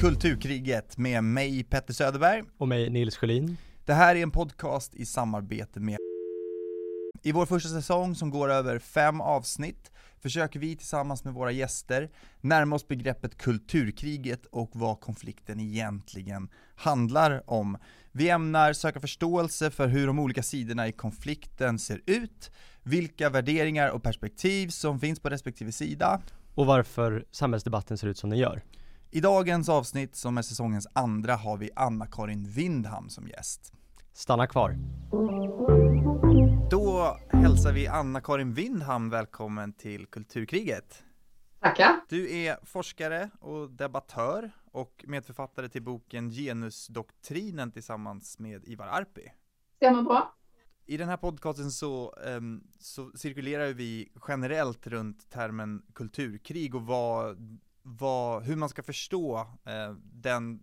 [0.00, 2.42] Kulturkriget med mig Petter Söderberg.
[2.58, 3.56] Och mig Nils Sjölin.
[3.84, 5.96] Det här är en podcast i samarbete med
[7.22, 9.90] i vår första säsong som går över fem avsnitt
[10.22, 17.50] försöker vi tillsammans med våra gäster närma oss begreppet kulturkriget och vad konflikten egentligen handlar
[17.50, 17.78] om.
[18.12, 22.50] Vi ämnar söka förståelse för hur de olika sidorna i konflikten ser ut,
[22.82, 26.20] vilka värderingar och perspektiv som finns på respektive sida
[26.54, 28.62] och varför samhällsdebatten ser ut som den gör.
[29.10, 33.72] I dagens avsnitt, som är säsongens andra, har vi Anna-Karin Windham som gäst.
[34.12, 34.76] Stanna kvar.
[36.70, 41.04] Då hälsar vi Anna-Karin Windham välkommen till Kulturkriget.
[41.60, 42.00] Tackar.
[42.08, 49.32] Du är forskare och debattör och medförfattare till boken Genusdoktrinen tillsammans med Ivar Arpi.
[49.76, 50.34] Stämmer bra.
[50.86, 57.58] I den här podcasten så, um, så cirkulerar vi generellt runt termen kulturkrig och vad,
[57.88, 60.60] vad, hur man ska förstå eh, den,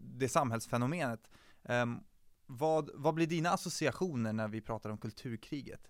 [0.00, 1.30] det samhällsfenomenet.
[1.68, 1.86] Eh,
[2.46, 5.80] vad, vad blir dina associationer när vi pratar om kulturkriget?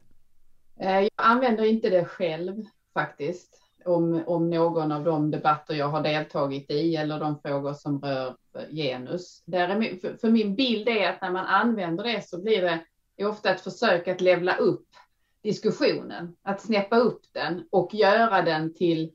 [0.80, 2.64] Eh, jag använder inte det själv
[2.94, 3.62] faktiskt.
[3.84, 8.36] Om, om någon av de debatter jag har deltagit i eller de frågor som rör
[8.54, 9.42] eh, genus.
[9.46, 13.54] Däremot, för, för min bild är att när man använder det så blir det ofta
[13.54, 14.88] ett försök att levla upp
[15.42, 19.12] diskussionen, att snäppa upp den och göra den till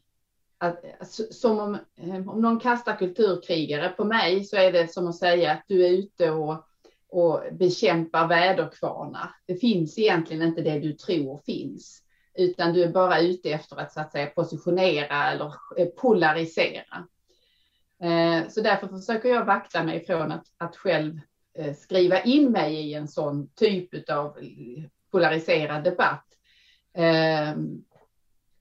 [0.61, 5.07] att, alltså, som om, eh, om någon kastar kulturkrigare på mig så är det som
[5.07, 6.67] att säga att du är ute och
[7.11, 9.35] och bekämpar väderkvarnar.
[9.45, 12.03] Det finns egentligen inte det du tror finns,
[12.33, 17.07] utan du är bara ute efter att så att säga positionera eller eh, polarisera.
[18.03, 21.19] Eh, så därför försöker jag vakta mig från att, att själv
[21.77, 24.37] skriva in mig i en sån typ av
[25.11, 26.25] polariserad debatt.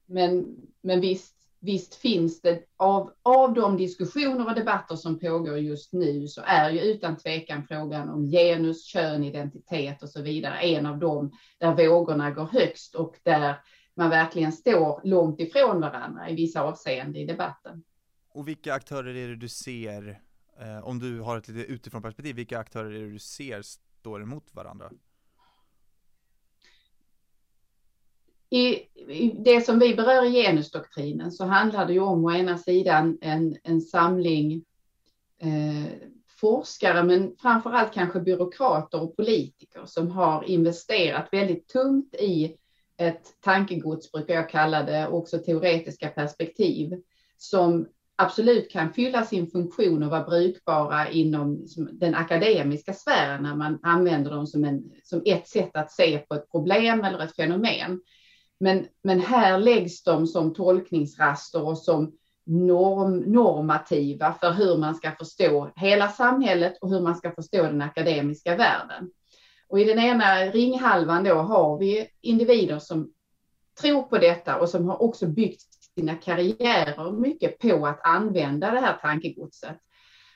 [0.05, 5.93] Men, men visst, visst finns det av, av de diskussioner och debatter som pågår just
[5.93, 10.85] nu så är ju utan tvekan frågan om genus, kön, identitet och så vidare en
[10.85, 13.55] av dem där vågorna går högst och där
[13.95, 17.83] man verkligen står långt ifrån varandra i vissa avseenden i debatten.
[18.29, 20.19] Och vilka aktörer är det du ser,
[20.59, 24.21] eh, om du har ett lite utifrån perspektiv, vilka aktörer är det du ser står
[24.21, 24.91] emot varandra?
[28.53, 28.73] I,
[29.07, 33.17] I, det som vi berör i genusdoktrinen så handlar det ju om å ena sidan
[33.21, 34.65] en, en samling
[35.41, 35.93] eh,
[36.39, 42.55] forskare, men framför allt kanske byråkrater och politiker som har investerat väldigt tungt i
[42.97, 47.01] ett tankegods, brukar jag kalla det, också teoretiska perspektiv
[47.37, 53.79] som absolut kan fylla sin funktion och vara brukbara inom den akademiska sfären när man
[53.83, 58.01] använder dem som, en, som ett sätt att se på ett problem eller ett fenomen.
[58.61, 62.11] Men, men här läggs de som tolkningsraster och som
[62.45, 67.81] norm, normativa för hur man ska förstå hela samhället och hur man ska förstå den
[67.81, 69.11] akademiska världen.
[69.67, 73.13] Och i den ena ringhalvan då har vi individer som
[73.81, 75.61] tror på detta och som har också byggt
[75.95, 79.77] sina karriärer mycket på att använda det här tankegodset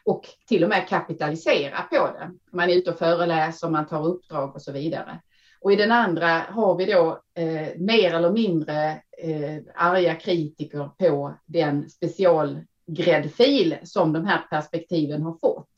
[0.06, 2.32] och till och med kapitalisera på det.
[2.52, 5.20] Man är ute och föreläser, man tar uppdrag och så vidare.
[5.62, 11.34] Och i den andra har vi då eh, mer eller mindre eh, arga kritiker på
[11.46, 15.72] den specialgräddfil som de här perspektiven har fått.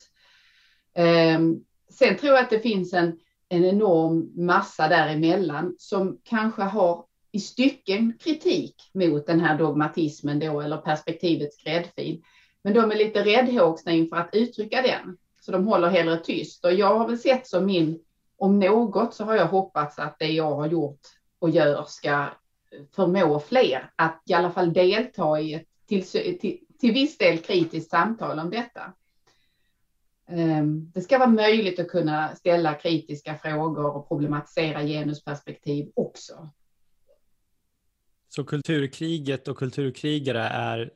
[0.94, 1.40] Eh,
[1.90, 3.18] sen tror jag att det finns en,
[3.48, 10.60] en enorm massa däremellan som kanske har i stycken kritik mot den här dogmatismen då
[10.60, 12.22] eller perspektivets gräddfil.
[12.62, 16.64] Men de är lite räddhågsna inför att uttrycka den, så de håller hellre tyst.
[16.64, 18.00] Och jag har väl sett som min
[18.38, 21.00] om något så har jag hoppats att det jag har gjort
[21.38, 22.28] och gör ska
[22.94, 26.04] förmå fler att i alla fall delta i ett till,
[26.38, 28.92] till, till viss del kritiskt samtal om detta.
[30.28, 36.48] Ehm, det ska vara möjligt att kunna ställa kritiska frågor och problematisera genusperspektiv också.
[38.28, 40.90] Så kulturkriget och kulturkrigare är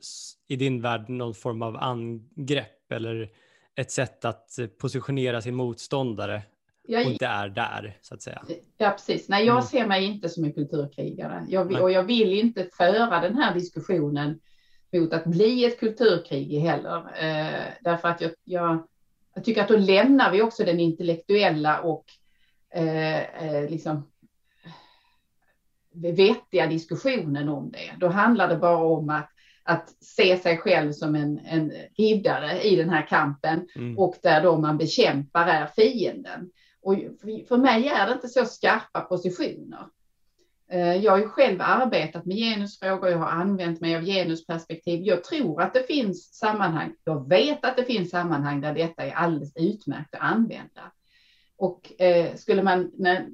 [0.49, 3.31] i din värld någon form av angrepp eller
[3.75, 6.43] ett sätt att positionera sin motståndare
[6.83, 8.43] jag, och inte är där så att säga.
[8.77, 9.29] Ja, precis.
[9.29, 9.67] Nej, jag mm.
[9.67, 14.41] ser mig inte som en kulturkrigare jag, och jag vill inte föra den här diskussionen
[14.93, 16.97] mot att bli ett kulturkrig heller.
[16.97, 18.87] Eh, därför att jag, jag,
[19.35, 22.05] jag, tycker att då lämnar vi också den intellektuella och
[22.75, 24.13] eh, eh, liksom
[25.93, 27.97] vettiga diskussionen om det.
[27.99, 29.31] Då handlar det bara om att,
[29.63, 33.99] att se sig själv som en, en riddare i den här kampen mm.
[33.99, 36.51] och där då man bekämpar är fienden.
[36.83, 36.95] Och
[37.49, 39.87] för mig är det inte så skarpa positioner.
[40.73, 45.03] Eh, jag har ju själv arbetat med genusfrågor, jag har använt mig av genusperspektiv.
[45.03, 49.13] Jag tror att det finns sammanhang, jag vet att det finns sammanhang där detta är
[49.13, 50.93] alldeles utmärkt att använda.
[51.57, 53.29] Och eh, skulle man, när,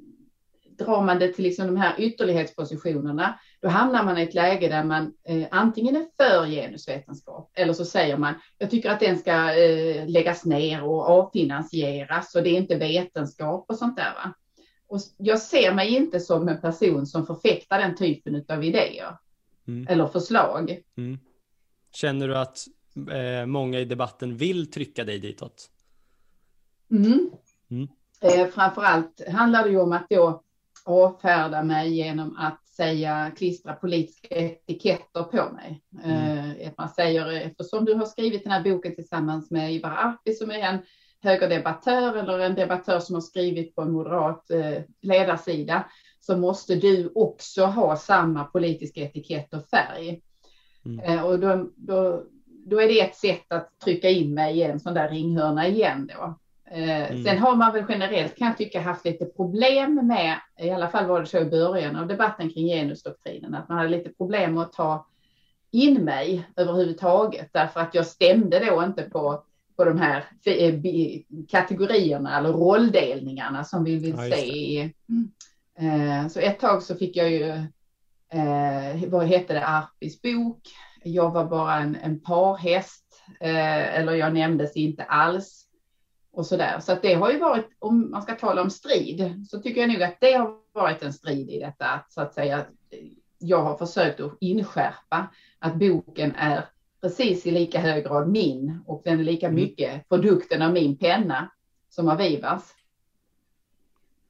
[0.77, 4.83] drar man det till liksom de här ytterlighetspositionerna, då hamnar man i ett läge där
[4.83, 9.53] man eh, antingen är för genusvetenskap eller så säger man, jag tycker att den ska
[9.53, 14.13] eh, läggas ner och avfinansieras och det är inte vetenskap och sånt där.
[14.13, 14.33] Va?
[14.87, 19.17] Och jag ser mig inte som en person som förfäktar den typen av idéer
[19.67, 19.87] mm.
[19.89, 20.79] eller förslag.
[20.97, 21.19] Mm.
[21.91, 22.67] Känner du att
[23.11, 25.69] eh, många i debatten vill trycka dig ditåt?
[26.91, 27.29] Mm.
[27.71, 27.87] mm.
[28.21, 30.43] Eh, framförallt handlar det ju om att då
[30.85, 35.81] avfärda mig genom att säga klistra politiska etiketter på mig.
[36.03, 36.51] Mm.
[36.51, 40.51] Eh, man säger eftersom du har skrivit den här boken tillsammans med Ivar Arpi som
[40.51, 40.79] är en
[41.21, 45.89] högerdebattör eller en debattör som har skrivit på en moderat eh, ledarsida
[46.19, 50.21] så måste du också ha samma politiska etikett och färg.
[50.85, 50.99] Mm.
[50.99, 54.79] Eh, och då, då, då är det ett sätt att trycka in mig i en
[54.79, 56.39] sån där ringhörna igen då.
[56.71, 57.23] Eh, mm.
[57.23, 61.05] Sen har man väl generellt kan jag tycka haft lite problem med, i alla fall
[61.05, 64.63] var det så i början av debatten kring genusdoktrinen, att man hade lite problem med
[64.63, 65.05] att ta
[65.71, 69.43] in mig överhuvudtaget därför att jag stämde då inte på,
[69.77, 70.73] på de här eh,
[71.47, 74.81] kategorierna eller rolldelningarna som vi vill ja, se.
[75.79, 77.63] Eh, så ett tag så fick jag ju,
[79.07, 80.61] vad hette det, Arpis bok.
[81.03, 83.05] Jag var bara en, en parhäst
[83.39, 85.68] eller jag nämndes inte alls
[86.31, 86.79] och så där.
[86.79, 89.89] Så att det har ju varit, om man ska tala om strid, så tycker jag
[89.89, 92.65] nog att det har varit en strid i detta, att så att säga,
[93.37, 95.27] jag har försökt att inskärpa
[95.59, 96.65] att boken är
[97.01, 99.55] precis i lika hög grad min och den är lika mm.
[99.55, 101.51] mycket produkten av min penna
[101.89, 102.63] som av Ivars.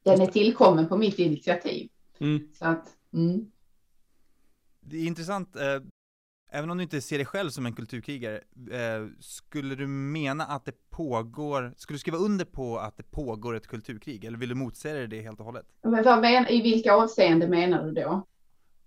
[0.02, 1.90] Den är tillkommen på mitt initiativ.
[2.18, 2.48] Mm.
[2.54, 3.50] Så att, mm.
[4.80, 5.82] Det är intressant, eh,
[6.52, 8.36] Även om du inte ser dig själv som en kulturkrigare,
[8.70, 13.54] eh, skulle du mena att det pågår, skulle du skriva under på att det pågår
[13.54, 15.66] ett kulturkrig, eller vill du motsäga det helt och hållet?
[15.82, 18.26] Men vad men, I vilka avseenden menar du då?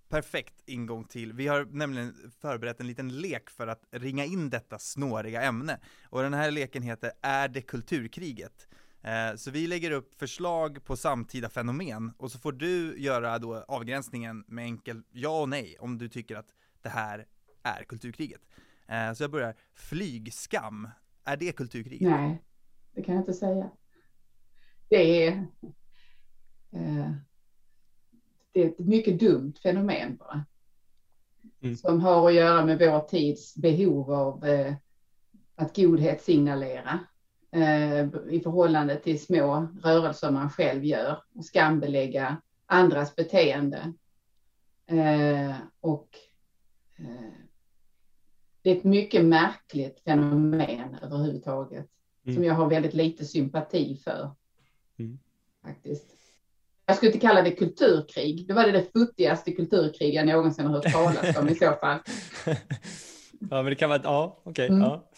[0.08, 4.78] Perfekt ingång till, vi har nämligen förberett en liten lek för att ringa in detta
[4.78, 8.68] snåriga ämne, och den här leken heter Är det kulturkriget?
[9.02, 13.64] Eh, så vi lägger upp förslag på samtida fenomen, och så får du göra då
[13.68, 17.26] avgränsningen med enkel ja och nej, om du tycker att det här
[17.64, 18.40] är kulturkriget.
[18.86, 20.88] Eh, så jag börjar, flygskam,
[21.24, 22.10] är det kulturkriget?
[22.10, 22.42] Nej,
[22.94, 23.70] det kan jag inte säga.
[24.88, 25.32] Det är,
[26.72, 27.10] eh,
[28.52, 30.44] det är ett mycket dumt fenomen bara.
[31.60, 31.76] Mm.
[31.76, 34.74] Som har att göra med vår tids behov av eh,
[35.54, 37.00] att godhet signalera
[38.30, 43.92] i förhållande till små rörelser man själv gör och skambelägga andras beteende.
[45.80, 46.08] och
[48.64, 51.86] det är ett mycket märkligt fenomen överhuvudtaget
[52.24, 52.34] mm.
[52.34, 54.30] som jag har väldigt lite sympati för.
[54.98, 55.18] Mm.
[55.62, 56.06] Faktiskt.
[56.86, 58.46] Jag skulle inte kalla det kulturkrig.
[58.48, 61.98] Det var det, det futtigaste kulturkrig jag någonsin har hört talas om i så fall.
[63.50, 64.50] ja, men det kan vara, ja, okej.
[64.50, 64.80] Okay, mm.
[64.80, 65.10] ja.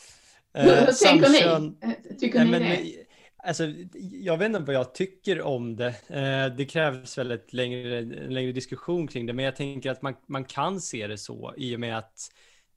[0.53, 1.29] Hur, hur tänker
[1.61, 1.73] ni?
[1.81, 3.07] Eh, tycker nej, ni men, det?
[3.37, 3.73] Alltså,
[4.13, 5.95] jag vet inte vad jag tycker om det.
[6.09, 10.03] Eh, det krävs väl ett längre, en längre diskussion kring det, men jag tänker att
[10.03, 12.31] man, man kan se det så i och med att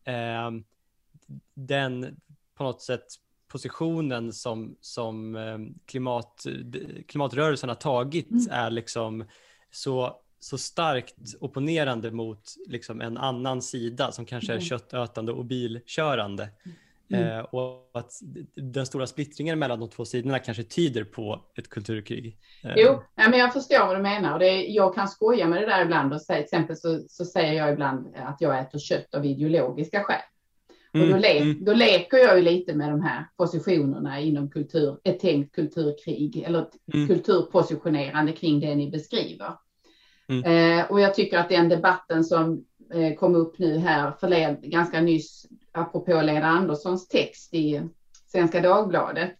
[0.09, 0.51] eh,
[1.53, 2.19] den
[2.55, 3.05] på något sätt
[3.47, 6.45] positionen som, som eh, klimat,
[7.07, 8.47] klimatrörelsen har tagit mm.
[8.51, 9.25] är liksom
[9.71, 14.65] så, så starkt opponerande mot liksom en annan sida som kanske är mm.
[14.65, 16.49] köttätande och bilkörande.
[17.11, 17.27] Mm.
[17.27, 18.11] Eh, och att
[18.55, 22.37] den stora splittringen mellan de två sidorna kanske tyder på ett kulturkrig.
[22.63, 22.73] Eh.
[22.75, 24.33] Jo, ja, men jag förstår vad du menar.
[24.33, 27.25] Och det, jag kan skoja med det där ibland och säga, till exempel så, så
[27.25, 30.21] säger jag ibland att jag äter kött av ideologiska skäl.
[30.93, 31.65] Mm, och då, le mm.
[31.65, 36.67] då leker jag ju lite med de här positionerna inom kultur, ett tänkt kulturkrig eller
[36.93, 37.07] mm.
[37.07, 39.51] kulturpositionerande kring det ni beskriver.
[40.29, 40.79] Mm.
[40.79, 45.01] Eh, och jag tycker att den debatten som eh, kom upp nu här förled, ganska
[45.01, 47.81] nyss, apropå Lena Anderssons text i
[48.31, 49.31] Svenska Dagbladet,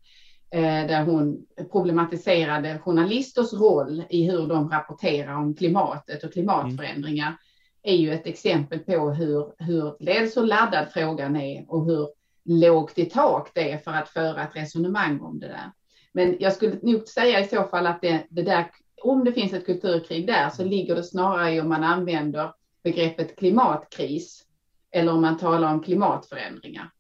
[0.52, 7.38] eh, där hon problematiserade journalisters roll i hur de rapporterar om klimatet och klimatförändringar
[7.84, 12.10] är ju ett exempel på hur, hur dels hur laddad frågan är och hur
[12.46, 15.72] lågt i tak det är för att föra ett resonemang om det där.
[16.14, 18.66] Men jag skulle nog säga i så fall att det, det där,
[19.04, 23.36] om det finns ett kulturkrig där så ligger det snarare i om man använder begreppet
[23.36, 24.46] klimatkris
[24.92, 26.92] eller om man talar om klimatförändringar.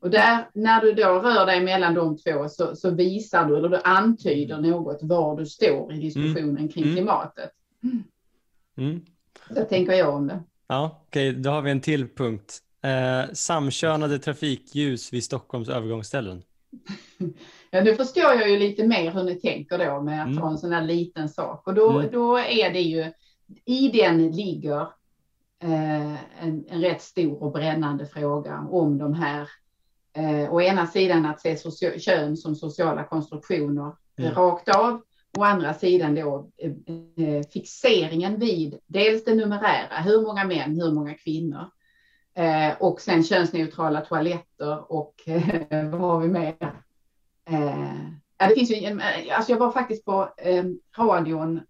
[0.00, 3.68] Och där, när du då rör dig mellan de två så, så visar du, eller
[3.68, 6.96] du antyder något var du står i diskussionen kring mm.
[6.96, 7.50] klimatet.
[8.76, 9.00] Mm.
[9.54, 10.42] Så tänker jag om det.
[10.66, 12.58] Ja, okej, okay, då har vi en till punkt.
[12.82, 16.42] Eh, samkönade trafikljus vid Stockholms övergångsställen.
[17.74, 20.38] Ja, nu förstår jag ju lite mer hur ni tänker då med att mm.
[20.38, 21.66] ha en sån här liten sak.
[21.66, 22.12] Och då, mm.
[22.12, 23.12] då är det ju,
[23.64, 24.86] i den ligger
[25.62, 29.48] en, en rätt stor och brännande fråga om de här,
[30.16, 34.34] eh, å ena sidan att se socio- kön som sociala konstruktioner mm.
[34.34, 35.02] rakt av,
[35.38, 36.72] å andra sidan då eh,
[37.26, 41.64] eh, fixeringen vid dels det numerära, hur många män, hur många kvinnor,
[42.34, 46.54] eh, och sen könsneutrala toaletter och eh, vad har vi mer?
[47.50, 47.94] Eh,
[48.38, 49.00] ja, det finns ju,
[49.32, 50.64] alltså jag var faktiskt på eh,
[50.98, 51.60] radion,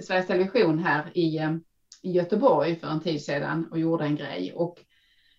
[0.00, 1.56] Sveriges Television här i, eh,
[2.02, 4.52] i Göteborg för en tid sedan och gjorde en grej.
[4.54, 4.84] Och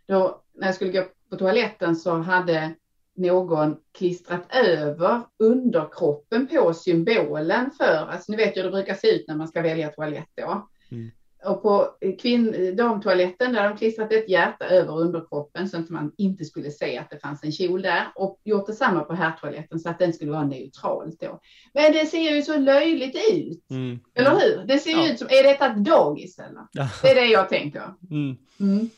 [0.08, 2.76] då när jag skulle gå på toaletten så hade
[3.16, 9.16] någon klistrat över underkroppen på symbolen för, alltså ni vet ju hur det brukar se
[9.16, 10.68] ut när man ska välja toalett då.
[10.92, 11.12] Mm.
[11.46, 11.88] Och på
[12.22, 16.98] kvinn, damtoaletten där de klistrat ett hjärta över underkroppen så att man inte skulle se
[16.98, 20.32] att det fanns en kjol där och gjort detsamma på herrtoaletten så att den skulle
[20.32, 21.40] vara neutral då.
[21.74, 23.70] Men det ser ju så löjligt ut.
[23.70, 24.00] Mm.
[24.14, 24.64] Eller hur?
[24.68, 25.12] Det ser ja.
[25.12, 26.62] ut som, är detta ett dagis eller?
[26.72, 26.90] Ja.
[27.02, 27.94] Det är det jag tänker.
[28.12, 28.38] Mm.
[28.60, 28.90] Mm.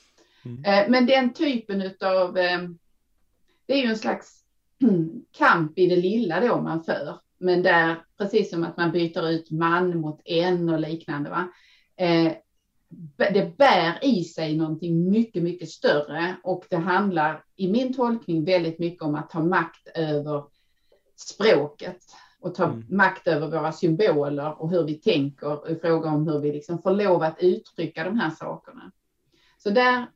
[0.45, 0.63] mm.
[0.65, 2.59] Eh, men den typen av, eh,
[3.65, 4.43] det är ju en slags
[5.37, 7.17] kamp i det lilla då man för.
[7.37, 11.29] Men där, precis som att man byter ut man mot en och liknande.
[11.29, 11.47] Va?
[12.01, 12.33] Eh,
[13.17, 18.79] det bär i sig någonting mycket, mycket större och det handlar i min tolkning väldigt
[18.79, 20.43] mycket om att ta makt över
[21.15, 21.97] språket
[22.39, 22.85] och ta mm.
[22.89, 26.91] makt över våra symboler och hur vi tänker i fråga om hur vi liksom får
[26.91, 28.91] lov att uttrycka de här sakerna.
[29.57, 30.07] Så där,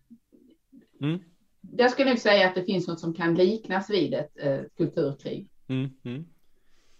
[1.01, 1.19] mm.
[1.61, 5.49] där skulle jag säga att det finns något som kan liknas vid ett eh, kulturkrig.
[5.67, 5.89] Mm.
[6.03, 6.25] mm.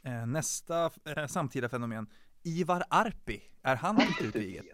[0.03, 2.07] Eh, nästa eh, samtida fenomen
[2.45, 4.65] Ivar Arpi, är han kulturkriget?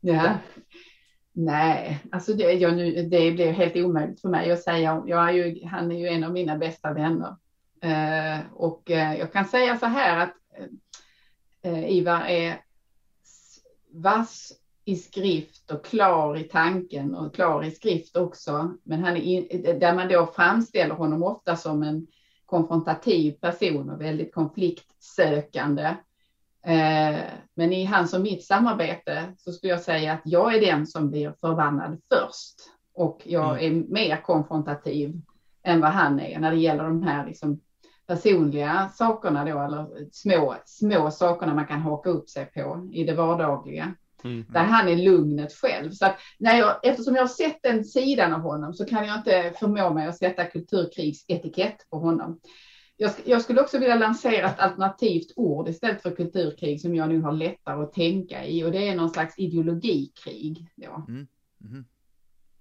[0.00, 0.38] ja,
[1.32, 5.02] nej, alltså det, jag nu, det blir helt omöjligt för mig att säga.
[5.06, 7.36] Jag är ju, han är ju en av mina bästa vänner.
[7.80, 10.34] Eh, och eh, jag kan säga så här att
[11.62, 12.60] eh, eh, Ivar är
[13.90, 14.52] vass
[14.84, 18.74] i skrift och klar i tanken och klar i skrift också.
[18.82, 22.06] Men han är in, där man då framställer honom ofta som en
[22.48, 25.96] konfrontativ person och väldigt konfliktsökande.
[26.66, 27.20] Eh,
[27.54, 31.10] men i hans och mitt samarbete så skulle jag säga att jag är den som
[31.10, 32.54] blir förbannad först
[32.94, 33.82] och jag mm.
[33.82, 35.20] är mer konfrontativ
[35.62, 37.60] än vad han är när det gäller de här liksom
[38.06, 43.14] personliga sakerna då, eller små, små sakerna man kan haka upp sig på i det
[43.14, 43.94] vardagliga.
[44.24, 44.44] Mm.
[44.48, 45.90] Där han är lugnet själv.
[45.90, 46.06] Så
[46.38, 49.90] när jag, eftersom jag har sett den sidan av honom så kan jag inte förmå
[49.94, 52.40] mig att sätta kulturkrigsetikett på honom.
[52.96, 57.20] Jag, jag, skulle också vilja lansera ett alternativt ord istället för kulturkrig som jag nu
[57.20, 60.68] har lättare att tänka i och det är någon slags ideologikrig.
[60.76, 61.04] Då.
[61.08, 61.26] Mm.
[61.60, 61.84] Mm.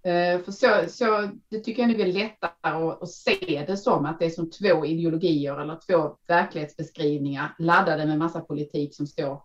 [0.07, 4.05] Uh, för så, så, det tycker jag nu är lättare att, att, se det som
[4.05, 9.41] att det är som två ideologier eller två verklighetsbeskrivningar laddade med massa politik som står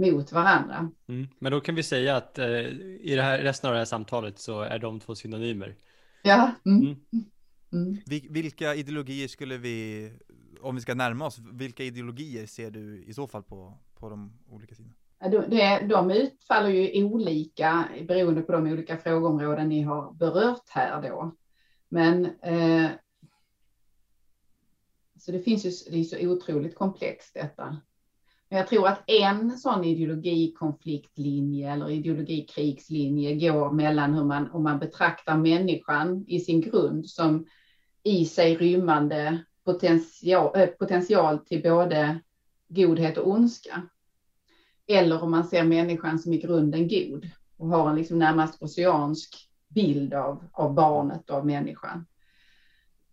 [0.00, 0.90] mot varandra.
[1.08, 1.28] Mm.
[1.38, 2.66] Men då kan vi säga att eh,
[3.00, 5.76] i det här, resten av det här samtalet så är de två synonymer.
[6.22, 6.50] Ja.
[6.66, 6.82] Mm.
[6.82, 6.96] Mm.
[7.72, 7.96] mm.
[8.30, 10.10] Vilka ideologier skulle vi,
[10.60, 14.38] om vi ska närma oss, vilka ideologier ser du i så fall på, på de
[14.48, 14.94] olika sidorna?
[15.20, 21.36] De, de utfaller ju olika beroende på de olika frågeområden ni har berört här då.
[21.88, 22.90] Men eh,
[25.18, 27.76] så det finns ju, det är så otroligt komplext detta.
[28.50, 34.78] Men jag tror att en sån ideologikonfliktlinje eller ideologikrigslinje går mellan hur man, om man
[34.78, 37.46] betraktar människan i sin grund som
[38.02, 42.20] i sig rymmande potential, eh, potential till både
[42.68, 43.82] godhet och ondska.
[44.86, 49.48] Eller om man ser människan som i grunden god och har en liksom närmast oceansk
[49.68, 52.06] bild av, av barnet och av människan.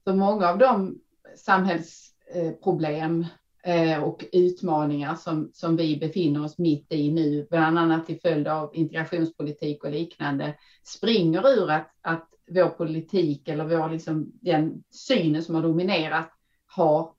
[0.03, 0.99] Så många av de
[1.37, 3.25] samhällsproblem
[3.67, 8.47] Eh, och utmaningar som, som vi befinner oss mitt i nu, bland annat till följd
[8.47, 15.43] av integrationspolitik och liknande, springer ur att, att vår politik eller vår, liksom, den synen
[15.43, 16.29] som har dominerat
[16.65, 17.11] har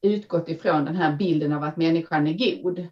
[0.00, 2.86] utgått ifrån den här bilden av att människan är god.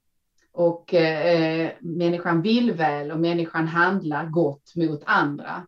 [0.52, 5.66] Och eh, människan vill väl och människan handlar gott mot andra.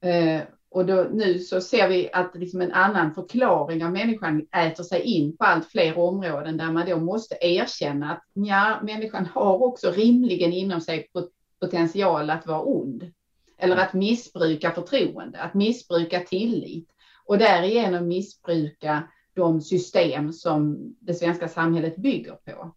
[0.00, 4.84] Eh, och då, nu så ser vi att liksom en annan förklaring av människan äter
[4.84, 9.62] sig in på allt fler områden där man då måste erkänna att ja, människan har
[9.62, 11.08] också rimligen inom sig
[11.60, 13.12] potential att vara ond.
[13.58, 16.88] Eller att missbruka förtroende, att missbruka tillit
[17.24, 19.02] och därigenom missbruka
[19.34, 22.74] de system som det svenska samhället bygger på.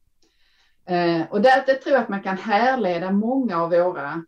[0.93, 4.23] Eh, och där, det tror jag att man kan härleda många av våra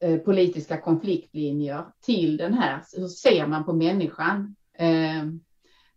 [0.00, 4.56] Eh, politiska konfliktlinjer till den här, hur ser man på människan?
[4.78, 5.24] Eh,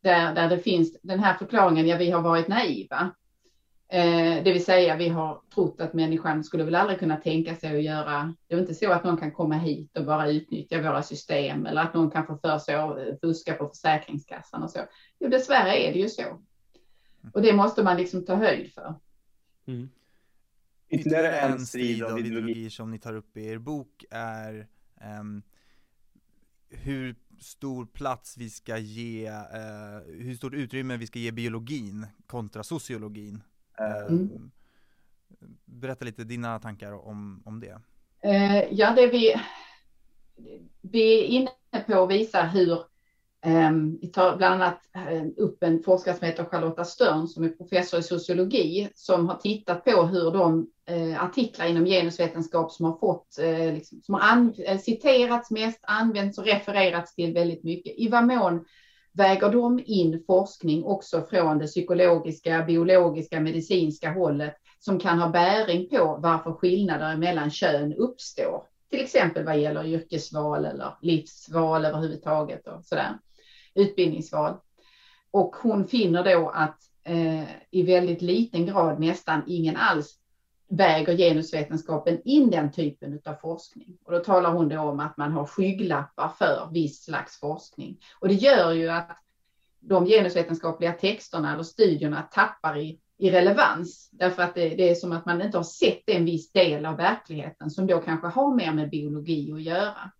[0.01, 3.11] där, där det finns den här förklaringen, ja vi har varit naiva.
[3.89, 7.77] Eh, det vill säga vi har trott att människan skulle väl aldrig kunna tänka sig
[7.77, 11.03] att göra, det är inte så att någon kan komma hit och bara utnyttja våra
[11.03, 14.79] system eller att någon kan få för sig att fuska på Försäkringskassan och så.
[15.19, 16.41] Jo, dessvärre är det ju så.
[17.33, 18.95] Och det måste man liksom ta höjd för.
[19.67, 19.89] Mm.
[20.89, 24.67] Ytterligare en strid av ideologier som ni tar upp i er bok är
[25.19, 25.41] um,
[26.69, 32.63] hur stor plats vi ska ge, uh, hur stort utrymme vi ska ge biologin kontra
[32.63, 33.43] sociologin.
[34.09, 34.51] Mm.
[35.65, 37.81] Berätta lite dina tankar om, om det.
[38.25, 39.35] Uh, ja, det vi,
[40.81, 41.51] vi är inne
[41.87, 42.83] på att visa hur
[43.41, 47.49] Ehm, vi tar bland annat eh, upp en forskare som heter Charlotta Störn som är
[47.49, 52.97] professor i sociologi som har tittat på hur de eh, artiklar inom genusvetenskap som har
[52.97, 57.93] fått, eh, liksom, som har citerats mest, använts och refererats till väldigt mycket.
[57.97, 58.65] I vad mån
[59.13, 65.89] väger de in forskning också från det psykologiska, biologiska, medicinska hållet som kan ha bäring
[65.89, 68.63] på varför skillnader mellan kön uppstår.
[68.89, 73.17] Till exempel vad gäller yrkesval eller livsval överhuvudtaget och sådär.
[73.79, 74.57] Utbildningsval.
[75.31, 80.19] Och hon finner då att eh, i väldigt liten grad, nästan ingen alls,
[80.69, 83.97] väger genusvetenskapen in den typen av forskning.
[84.05, 87.99] Och då talar hon då om att man har skygglappar för viss slags forskning.
[88.19, 89.17] Och det gör ju att
[89.79, 94.09] de genusvetenskapliga texterna eller studierna tappar i, i relevans.
[94.11, 96.97] Därför att det, det, är som att man inte har sett en viss del av
[96.97, 100.11] verkligheten som då kanske har mer med biologi att göra.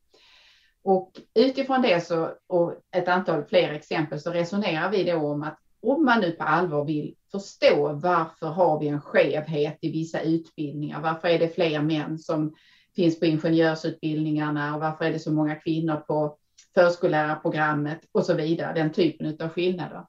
[0.83, 5.59] Och utifrån det så, och ett antal fler exempel så resonerar vi då om att
[5.81, 11.01] om man nu på allvar vill förstå varför har vi en skevhet i vissa utbildningar?
[11.01, 12.53] Varför är det fler män som
[12.95, 16.37] finns på ingenjörsutbildningarna och varför är det så många kvinnor på
[16.73, 20.05] förskollärarprogrammet och så vidare, den typen av skillnader.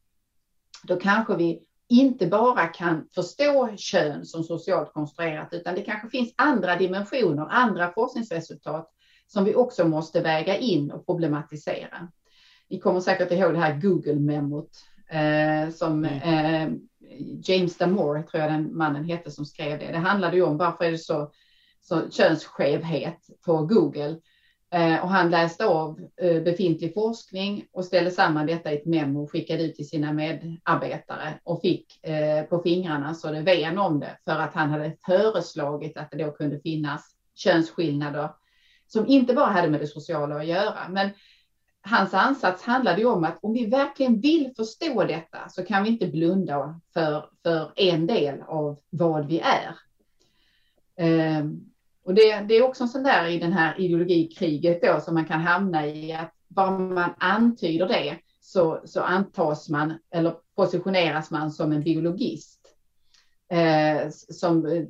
[0.82, 6.34] Då kanske vi inte bara kan förstå kön som socialt konstruerat, utan det kanske finns
[6.36, 8.90] andra dimensioner, andra forskningsresultat
[9.32, 12.08] som vi också måste väga in och problematisera.
[12.68, 14.70] Ni kommer säkert ihåg det här Google-memot
[15.10, 16.44] eh, som mm.
[16.44, 16.72] eh,
[17.44, 19.92] James Damore, tror jag den mannen hette som skrev det.
[19.92, 21.32] Det handlade ju om varför är det så,
[21.80, 24.16] så könsskevhet på Google.
[24.72, 29.22] Eh, och han läste av eh, befintlig forskning och ställde samman detta i ett memo
[29.22, 34.00] och skickade ut till sina medarbetare och fick eh, på fingrarna så det ven om
[34.00, 38.28] det för att han hade föreslagit att det då kunde finnas könsskillnader
[38.92, 40.88] som inte bara hade med det sociala att göra.
[40.88, 41.10] Men
[41.82, 45.88] hans ansats handlade ju om att om vi verkligen vill förstå detta så kan vi
[45.88, 49.76] inte blunda för, för en del av vad vi är.
[51.40, 51.70] Um,
[52.04, 55.24] och det, det, är också en sån där i den här ideologikriget då som man
[55.24, 61.50] kan hamna i att bara man antyder det så, så antas man eller positioneras man
[61.50, 62.60] som en biologist.
[63.52, 64.86] Eh, som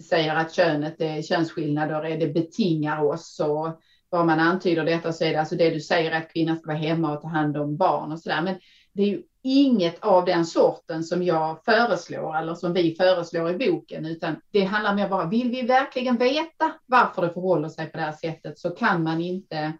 [0.00, 5.24] säger att könet är könsskillnader, är det betingar oss och vad man antyder detta så
[5.24, 7.76] är det alltså det du säger att kvinnan ska vara hemma och ta hand om
[7.76, 8.42] barn och så där.
[8.42, 8.58] Men
[8.92, 13.70] det är ju inget av den sorten som jag föreslår eller som vi föreslår i
[13.70, 17.96] boken, utan det handlar mer bara, vill vi verkligen veta varför det förhåller sig på
[17.96, 19.72] det här sättet så kan man inte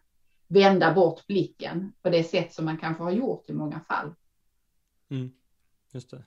[0.48, 4.14] vända bort blicken på det sätt som man kanske har gjort i många fall.
[5.10, 5.30] Mm,
[5.92, 6.22] just det.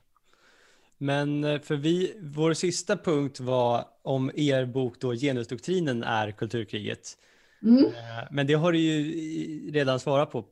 [0.97, 7.17] Men eh, för vi, vår sista punkt var om er bok då Genusdoktrinen är kulturkriget.
[7.63, 7.85] Mm.
[7.85, 7.91] Eh,
[8.31, 10.45] men det har du ju redan svarat på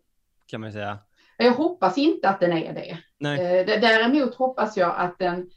[0.45, 0.99] kan man säga.
[1.37, 2.97] Jag hoppas inte att den är det.
[3.17, 3.59] Nej.
[3.59, 5.49] Eh, däremot hoppas jag att den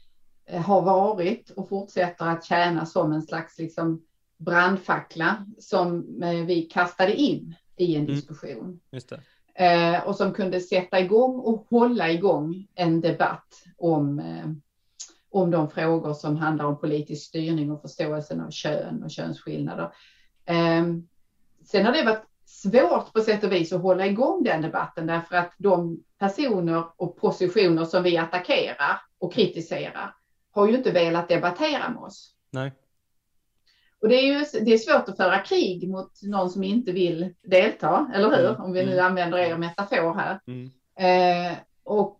[0.65, 4.05] har varit och fortsätter att tjäna som en slags liksom
[4.37, 6.05] brandfackla som
[6.47, 8.15] vi kastade in i en mm.
[8.15, 8.79] diskussion.
[8.91, 10.01] Just det.
[10.05, 14.21] Och som kunde sätta igång och hålla igång en debatt om,
[15.29, 19.91] om de frågor som handlar om politisk styrning och förståelsen av kön och könsskillnader.
[21.65, 25.35] Sen har det varit svårt på sätt och vis att hålla igång den debatten därför
[25.35, 30.15] att de personer och positioner som vi attackerar och kritiserar
[30.51, 32.35] har ju inte velat debattera med oss.
[32.51, 32.73] Nej.
[34.01, 37.33] Och det är ju det är svårt att föra krig mot någon som inte vill
[37.43, 38.49] delta, eller hur?
[38.49, 38.61] Mm.
[38.61, 39.05] Om vi nu mm.
[39.05, 40.39] använder er metafor här.
[40.47, 40.71] Mm.
[40.99, 42.17] Eh, och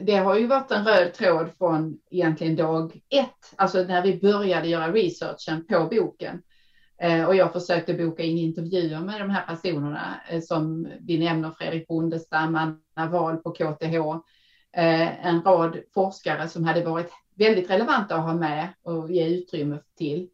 [0.00, 4.68] det har ju varit en röd tråd från egentligen dag ett, alltså när vi började
[4.68, 6.42] göra researchen på boken
[7.00, 11.50] eh, och jag försökte boka in intervjuer med de här personerna eh, som vi nämner,
[11.50, 13.94] Fredrik Bondestam, Anna Wahl på KTH,
[14.76, 19.78] eh, en rad forskare som hade varit väldigt relevanta att ha med och ge utrymme
[19.98, 20.28] till.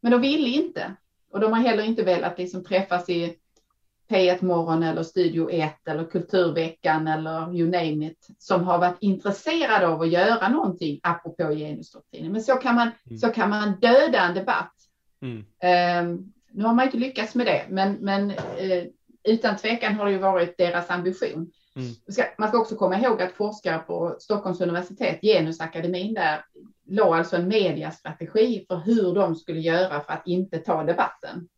[0.00, 0.94] Men de ville inte.
[1.30, 3.36] Och de har heller inte velat liksom träffas i
[4.08, 9.86] P1 Morgon eller Studio 1 eller Kulturveckan eller you name it som har varit intresserade
[9.86, 12.32] av att göra någonting apropå genusdoktrinen.
[12.32, 13.18] Men så kan man, mm.
[13.18, 14.74] så kan man döda en debatt.
[15.22, 15.36] Mm.
[16.08, 18.84] Um, nu har man inte lyckats med det, men, men uh,
[19.24, 21.50] utan tvekan har det ju varit deras ambition.
[21.76, 21.94] Mm.
[22.38, 26.44] Man ska också komma ihåg att forskare på Stockholms universitet, Genusakademin där,
[26.86, 31.48] la alltså en mediastrategi för hur de skulle göra för att inte ta debatten.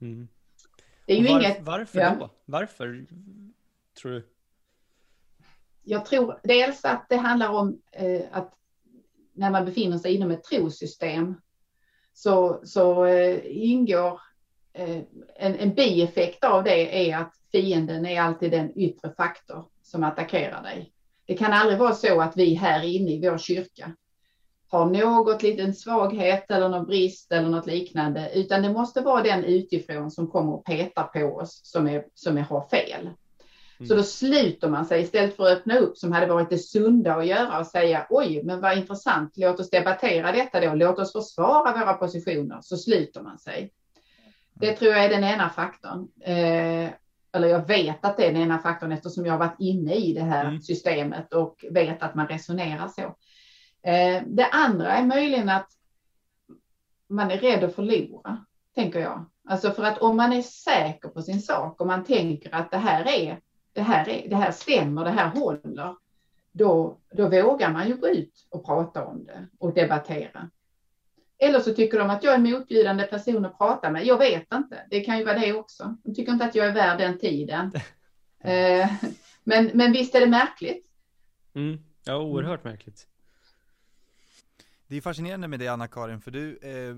[0.00, 0.28] Mm.
[1.08, 1.60] Det är ju var, inget...
[1.60, 2.16] Varför ja.
[2.20, 2.30] då?
[2.44, 3.06] Varför
[4.00, 4.28] tror du?
[5.82, 8.54] Jag tror dels att det handlar om eh, att
[9.32, 11.34] när man befinner sig inom ett trosystem
[12.12, 14.20] så, så eh, ingår
[14.72, 14.98] eh,
[15.36, 20.62] en, en bieffekt av det är att fienden är alltid den yttre faktor som attackerar
[20.62, 20.92] dig.
[21.26, 23.96] Det kan aldrig vara så att vi här inne i vår kyrka
[24.70, 29.44] har något liten svaghet eller någon brist eller något liknande, utan det måste vara den
[29.44, 33.00] utifrån som kommer och petar på oss som, är, som är, har fel.
[33.00, 33.88] Mm.
[33.88, 37.14] Så då sluter man sig istället för att öppna upp som hade varit det sunda
[37.14, 41.12] att göra och säga oj, men vad intressant, låt oss debattera detta då, låt oss
[41.12, 43.72] försvara våra positioner, så sluter man sig.
[44.54, 46.08] Det tror jag är den ena faktorn.
[46.20, 46.90] Eh,
[47.32, 50.12] eller jag vet att det är den ena faktorn eftersom jag har varit inne i
[50.12, 50.60] det här mm.
[50.60, 53.16] systemet och vet att man resonerar så.
[53.88, 55.70] Eh, det andra är möjligen att
[57.06, 59.24] man är rädd att förlora, tänker jag.
[59.48, 62.76] Alltså för att om man är säker på sin sak och man tänker att det
[62.76, 63.40] här är,
[63.72, 65.94] det här, är, det här stämmer, det här håller,
[66.52, 70.50] då, då vågar man ju gå ut och prata om det och debattera.
[71.38, 74.06] Eller så tycker de att jag är en motbjudande person att prata med.
[74.06, 74.86] Jag vet inte.
[74.90, 75.96] Det kan ju vara det också.
[76.04, 77.72] De tycker inte att jag är värd den tiden.
[78.40, 78.88] Eh,
[79.44, 80.86] men, men visst är det märkligt?
[81.54, 81.78] Mm.
[82.04, 83.06] Ja, oerhört märkligt.
[84.88, 86.96] Det är fascinerande med dig Anna-Karin, för du, eh,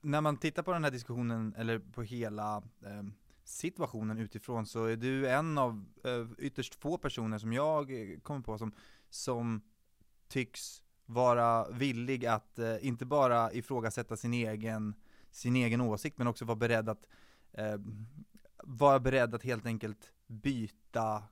[0.00, 3.02] när man tittar på den här diskussionen, eller på hela eh,
[3.44, 8.40] situationen utifrån, så är du en av eh, ytterst få personer som jag eh, kommer
[8.40, 8.72] på som,
[9.10, 9.60] som
[10.28, 14.94] tycks vara villig att eh, inte bara ifrågasätta sin egen,
[15.30, 17.06] sin egen åsikt, men också vara beredd att
[17.52, 17.78] eh,
[18.64, 21.22] vara beredd att helt enkelt byta,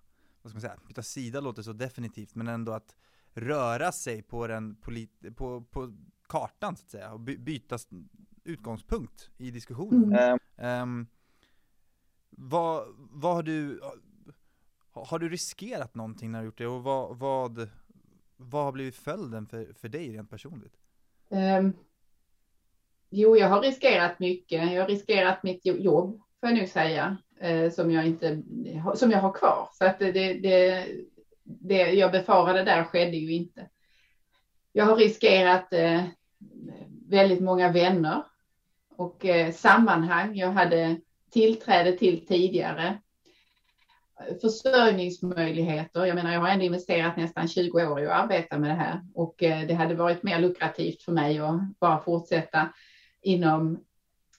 [0.42, 2.94] vad ska man säga, byta sida låter så definitivt, men ändå att
[3.40, 5.92] röra sig på, den polit på, på
[6.28, 7.78] kartan så att säga och by byta
[8.44, 10.38] utgångspunkt i diskussionen.
[10.56, 10.82] Mm.
[10.82, 11.06] Um,
[12.30, 13.80] vad, vad har du,
[14.92, 17.68] har du riskerat någonting när du gjort det och vad, vad,
[18.36, 20.76] vad har blivit följden för, för dig rent personligt?
[21.28, 21.72] Um,
[23.10, 24.72] jo, jag har riskerat mycket.
[24.72, 28.42] Jag har riskerat mitt jobb, får jag nu säga, eh, som, jag inte,
[28.94, 29.68] som jag har kvar.
[29.72, 30.86] Så att det, det,
[31.48, 33.68] det jag befarade där skedde ju inte.
[34.72, 36.02] Jag har riskerat eh,
[37.08, 38.22] väldigt många vänner
[38.96, 42.98] och eh, sammanhang jag hade tillträde till tidigare.
[44.40, 46.04] Försörjningsmöjligheter.
[46.04, 49.00] Jag menar, jag har ändå investerat nästan 20 år i att arbeta med det här
[49.14, 52.72] och eh, det hade varit mer lukrativt för mig att bara fortsätta
[53.22, 53.84] inom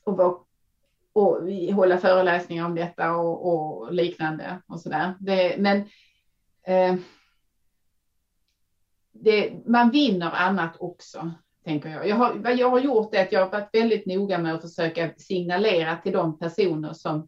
[0.03, 0.47] och,
[1.13, 5.15] och hålla föreläsningar om detta och, och liknande och så där.
[5.57, 5.87] men eh,
[6.69, 6.95] Eh,
[9.11, 11.31] det, man vinner annat också,
[11.63, 12.07] tänker jag.
[12.07, 14.61] jag har, vad jag har gjort är att jag har varit väldigt noga med att
[14.61, 17.27] försöka signalera till de personer som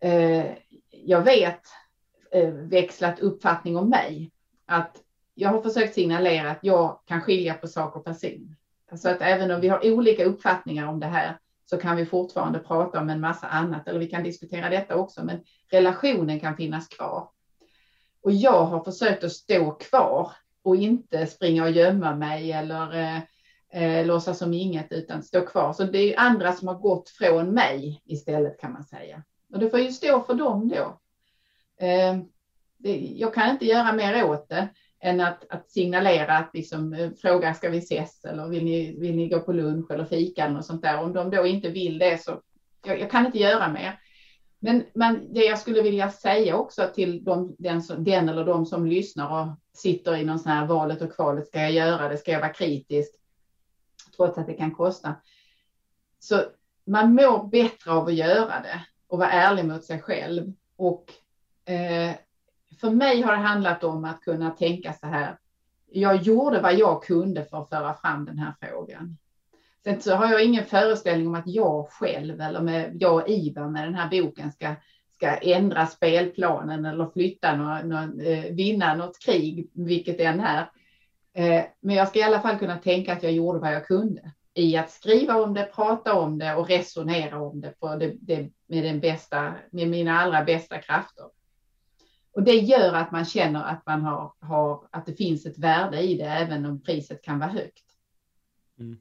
[0.00, 0.46] eh,
[0.90, 1.60] jag vet
[2.32, 4.30] eh, växlat uppfattning om mig.
[4.66, 5.02] Att
[5.34, 8.56] jag har försökt signalera att jag kan skilja på sak och person.
[8.96, 12.58] Så att även om vi har olika uppfattningar om det här så kan vi fortfarande
[12.58, 16.88] prata om en massa annat, eller vi kan diskutera detta också, men relationen kan finnas
[16.88, 17.33] kvar.
[18.24, 20.32] Och jag har försökt att stå kvar
[20.62, 23.20] och inte springa och gömma mig eller eh,
[23.72, 25.72] eh låtsas som inget utan stå kvar.
[25.72, 29.22] Så det är andra som har gått från mig istället kan man säga.
[29.52, 31.00] Och det får ju stå för dem då.
[31.86, 32.18] Eh,
[32.76, 34.68] det, jag kan inte göra mer åt det
[35.00, 39.16] än att, att signalera att liksom, eh, fråga ska vi ses eller vill ni, vill
[39.16, 41.02] ni gå på lunch eller fika eller något sånt där.
[41.02, 42.40] Om de då inte vill det så
[42.86, 43.98] jag, jag kan inte göra mer.
[44.64, 48.86] Men, men det jag skulle vilja säga också till de, den, den, eller de som
[48.86, 52.30] lyssnar och sitter i någon sån här valet och kvalet, ska jag göra det, ska
[52.30, 53.14] jag vara kritisk,
[54.16, 55.14] trots att det kan kosta.
[56.18, 56.42] Så
[56.84, 60.52] man mår bättre av att göra det och vara ärlig mot sig själv.
[60.76, 61.12] Och
[61.72, 62.14] eh,
[62.80, 65.38] för mig har det handlat om att kunna tänka så här.
[65.86, 69.16] Jag gjorde vad jag kunde för att föra fram den här frågan.
[69.84, 73.68] Sen så har jag ingen föreställning om att jag själv eller med jag och Ivar
[73.68, 74.74] med den här boken ska,
[75.14, 80.70] ska ändra spelplanen eller flytta någon, någon, eh, vinna något krig, vilket det än är.
[81.34, 84.32] Eh, men jag ska i alla fall kunna tänka att jag gjorde vad jag kunde
[84.54, 88.50] i att skriva om det, prata om det och resonera om det, på det, det
[88.66, 91.24] med, den bästa, med mina allra bästa krafter.
[92.32, 96.00] Och det gör att man känner att man har, har att det finns ett värde
[96.00, 97.84] i det, även om priset kan vara högt.
[98.78, 98.98] Mm.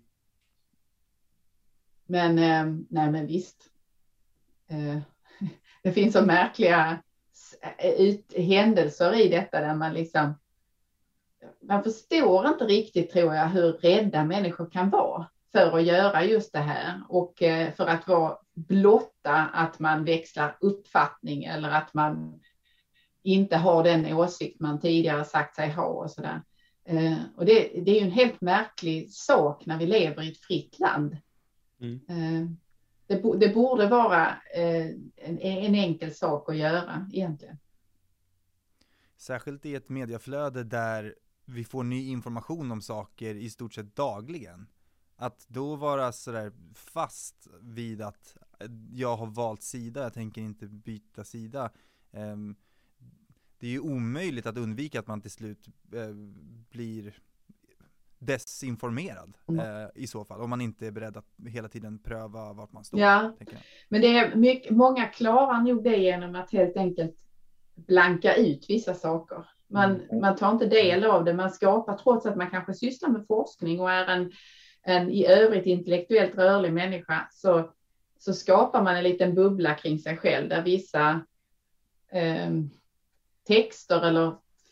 [2.13, 3.69] Men eh, nej, men visst.
[4.69, 4.97] Eh,
[5.83, 6.99] det finns så märkliga
[7.77, 10.39] eh, ut, händelser i detta där man liksom.
[11.61, 16.53] Man förstår inte riktigt tror jag hur rädda människor kan vara för att göra just
[16.53, 22.39] det här och eh, för att vara blotta att man växlar uppfattning eller att man
[23.23, 26.41] inte har den åsikt man tidigare sagt sig ha och sådär.
[26.85, 30.45] Eh, och det, det är ju en helt märklig sak när vi lever i ett
[30.45, 31.17] fritt land.
[31.79, 31.99] Mm.
[32.07, 32.49] Eh,
[33.07, 37.57] det, det, borde vara en, en enkel sak att göra egentligen.
[39.17, 44.67] Särskilt i ett mediaflöde där vi får ny information om saker i stort sett dagligen.
[45.15, 48.37] Att då vara sådär fast vid att
[48.91, 51.71] jag har valt sida, jag tänker inte byta sida.
[52.11, 52.55] Um,
[53.57, 55.67] det är ju omöjligt att undvika att man till slut
[56.69, 57.19] blir
[58.25, 59.65] desinformerad mm.
[59.65, 62.83] uh, i så fall, om man inte är beredd att hela tiden pröva vart man
[62.83, 62.99] står.
[62.99, 63.33] Ja,
[63.89, 67.15] men det är mycket, många klarar nog det genom att helt enkelt
[67.75, 69.45] blanka ut vissa saker.
[69.67, 70.19] Man, mm.
[70.21, 73.79] man tar inte del av det, man skapar trots att man kanske sysslar med forskning
[73.79, 74.31] och är en
[74.83, 77.71] en i övrigt intellektuellt rörlig människa så,
[78.19, 81.21] så skapar man en liten bubbla kring sig själv där vissa
[82.11, 82.51] eh,
[83.47, 84.27] texter eller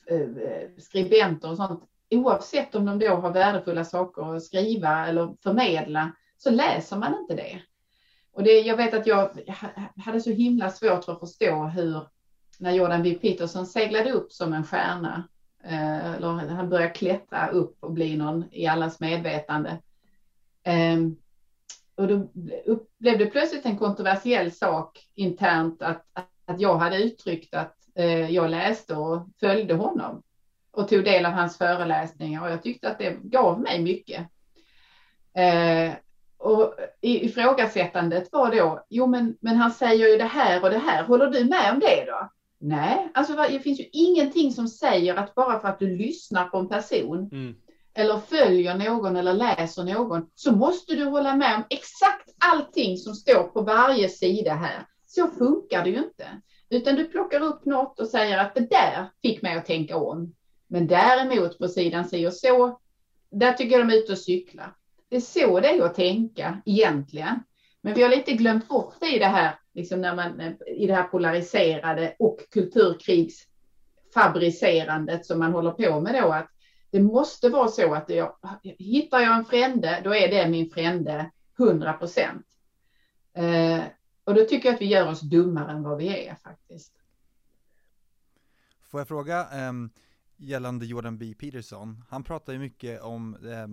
[0.06, 0.30] eh,
[0.78, 6.50] skribenter och sånt, oavsett om de då har värdefulla saker att skriva eller förmedla, så
[6.50, 7.62] läser man inte det.
[8.34, 9.30] Och det, jag vet att jag
[10.06, 12.02] hade så himla svårt för att förstå hur,
[12.60, 13.14] när Jordan B.
[13.22, 15.28] Peterson seglade upp som en stjärna,
[15.64, 19.78] eh, eller han började klättra upp och bli någon i allas medvetande,
[20.64, 21.16] ehm,
[21.96, 22.28] och då
[22.98, 26.06] blev det plötsligt en kontroversiell sak internt att,
[26.46, 30.24] att jag hade uttryckt att eh, jag läste och följde honom
[30.72, 34.20] och tog del av hans föreläsningar och jag tyckte att det gav mig mycket.
[35.38, 35.94] Uh,
[36.38, 41.04] och ifrågasättandet var då, jo men, men han säger ju det här och det här,
[41.04, 42.30] håller du med om det då?
[42.60, 46.58] Nej, alltså det finns ju ingenting som säger att bara för att du lyssnar på
[46.58, 47.56] en person mm
[47.94, 53.14] eller följer någon eller läser någon så måste du hålla med om exakt allting som
[53.14, 54.86] står på varje sida här.
[55.06, 56.28] Så funkar det ju inte.
[56.70, 60.34] Utan du plockar upp något och säger att det där fick mig att tänka om.
[60.72, 62.80] Men däremot på sidan si och så,
[63.30, 64.76] där tycker jag de är ute och cyklar.
[65.10, 67.44] Det är så det är att tänka egentligen.
[67.82, 70.88] Men vi har lite glömt bort det i det här, liksom när man, eh, i
[70.88, 76.32] det här polariserade och kulturkrigsfabricerandet som man håller på med då.
[76.32, 76.50] Att
[76.92, 81.32] det måste vara så att jag, hittar jag en frände, då är det min frände
[81.60, 82.46] 100 procent.
[83.34, 83.82] Eh,
[84.24, 86.94] och då tycker jag att vi gör oss dummare än vad vi är faktiskt.
[88.92, 89.90] Får jag fråga um,
[90.42, 91.34] gällande Jordan B.
[91.40, 92.04] Peterson?
[92.10, 93.68] Han pratar ju mycket om, eh,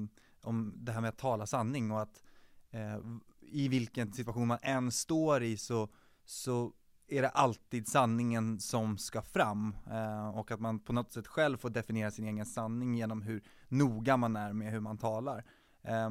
[0.49, 2.23] om det här med att tala sanning och att
[2.71, 2.99] eh,
[3.41, 5.89] i vilken situation man än står i så,
[6.25, 6.73] så
[7.09, 11.57] är det alltid sanningen som ska fram eh, och att man på något sätt själv
[11.57, 15.45] får definiera sin egen sanning genom hur noga man är med hur man talar.
[15.83, 16.11] Eh,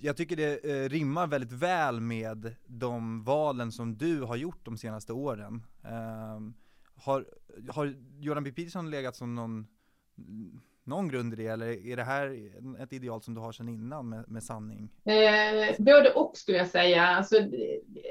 [0.00, 4.78] jag tycker det eh, rimmar väldigt väl med de valen som du har gjort de
[4.78, 5.62] senaste åren.
[5.82, 6.54] Ehm,
[7.02, 7.26] har,
[7.68, 8.52] har Jordan B.
[8.52, 9.66] Peterson legat som någon
[10.88, 12.50] någon grund i det eller är det här
[12.82, 14.90] ett ideal som du har sedan innan med, med sanning?
[15.04, 17.06] Eh, både och skulle jag säga.
[17.06, 17.36] Alltså,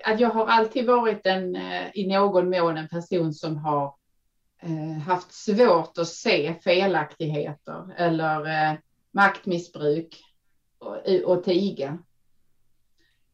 [0.06, 3.96] att jag har alltid varit en, eh, i någon mån en person som har
[4.62, 8.78] eh, haft svårt att se felaktigheter eller eh,
[9.12, 10.24] maktmissbruk
[10.80, 11.98] och, och tiga.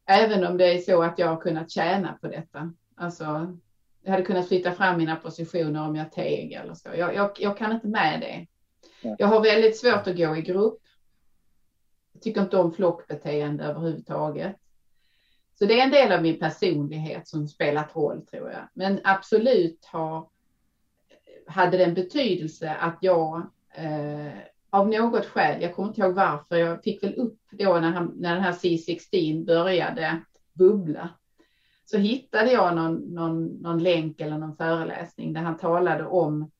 [0.06, 2.72] Även om det är så att jag har kunnat tjäna på detta.
[2.96, 3.56] Alltså,
[4.04, 6.88] jag hade kunnat flytta fram mina positioner om jag teg eller så.
[6.96, 8.46] Jag, jag, jag kan inte med det.
[9.18, 10.80] Jag har väldigt svårt att gå i grupp.
[12.12, 14.56] Jag tycker inte om flockbeteende överhuvudtaget.
[15.58, 18.68] Så det är en del av min personlighet som spelat roll tror jag.
[18.74, 20.28] Men absolut har,
[21.46, 23.36] hade det en betydelse att jag
[23.74, 24.38] eh,
[24.70, 28.12] av något skäl, jag kommer inte ihåg varför, jag fick väl upp då när, han,
[28.16, 31.08] när den här C16 började bubbla.
[31.84, 36.50] Så hittade jag någon, någon, någon länk eller någon föreläsning där han talade om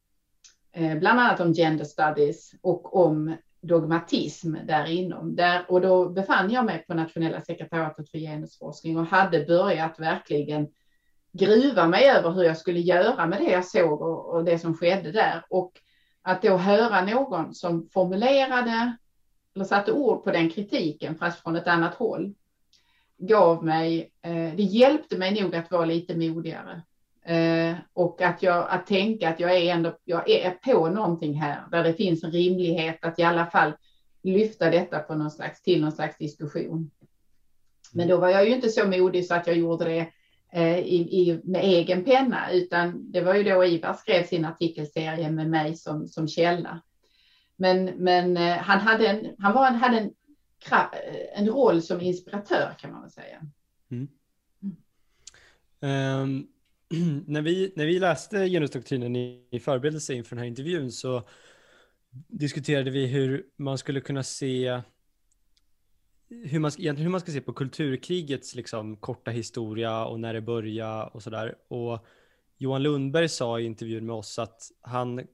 [0.76, 5.36] Eh, bland annat om gender studies och om dogmatism där inom.
[5.36, 10.68] Där, och då befann jag mig på nationella sekretariatet för genusforskning och hade börjat verkligen
[11.32, 14.76] gruva mig över hur jag skulle göra med det jag såg och, och det som
[14.76, 15.44] skedde där.
[15.50, 15.72] Och
[16.22, 18.96] att då höra någon som formulerade
[19.54, 22.34] eller satte ord på den kritiken fast från ett annat håll
[23.26, 26.82] gav mig, eh, det hjälpte mig nog att vara lite modigare.
[27.26, 31.64] Eh, och att, jag, att tänka att jag är, ändå, jag är på någonting här
[31.70, 33.72] där det finns en rimlighet att i alla fall
[34.22, 36.90] lyfta detta på någon slags, till någon slags diskussion.
[37.92, 40.06] Men då var jag ju inte så modig så att jag gjorde det
[40.52, 45.30] eh, i, i, med egen penna, utan det var ju då Ivar skrev sin artikelserie
[45.30, 46.80] med mig som, som källa.
[47.56, 50.10] Men, men eh, han, hade en, han var, hade en,
[51.34, 53.46] en roll som inspiratör kan man väl säga.
[53.90, 54.08] Mm.
[55.80, 56.48] Um,
[57.26, 61.28] när, vi, när vi läste genusdoktrinen i, i förberedelse inför den här intervjun så
[62.28, 64.82] diskuterade vi hur man skulle kunna se
[66.28, 71.04] hur man, hur man ska se på kulturkrigets liksom, korta historia och när det började
[71.04, 71.54] och sådär.
[71.68, 72.06] Och
[72.56, 75.24] Johan Lundberg sa i intervjun med oss att han eh,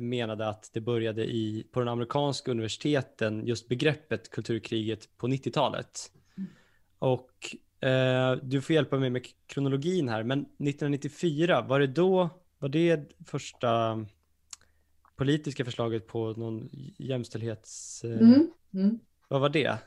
[0.00, 6.10] menade att det började i, på den amerikanska universiteten, just begreppet kulturkriget på 90-talet.
[6.36, 6.50] Mm.
[6.98, 7.56] Och
[7.88, 13.12] eh, du får hjälpa mig med kronologin här, men 1994, var det då, var det
[13.26, 14.04] första
[15.16, 18.04] politiska förslaget på någon jämställdhets...
[18.04, 18.50] Eh, mm.
[18.74, 18.98] Mm.
[19.28, 19.78] Vad var det?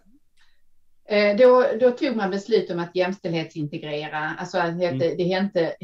[1.06, 5.18] Eh, då, då, tog man beslut om att jämställdhetsintegrera, alltså att det, mm.
[5.18, 5.76] det, hette,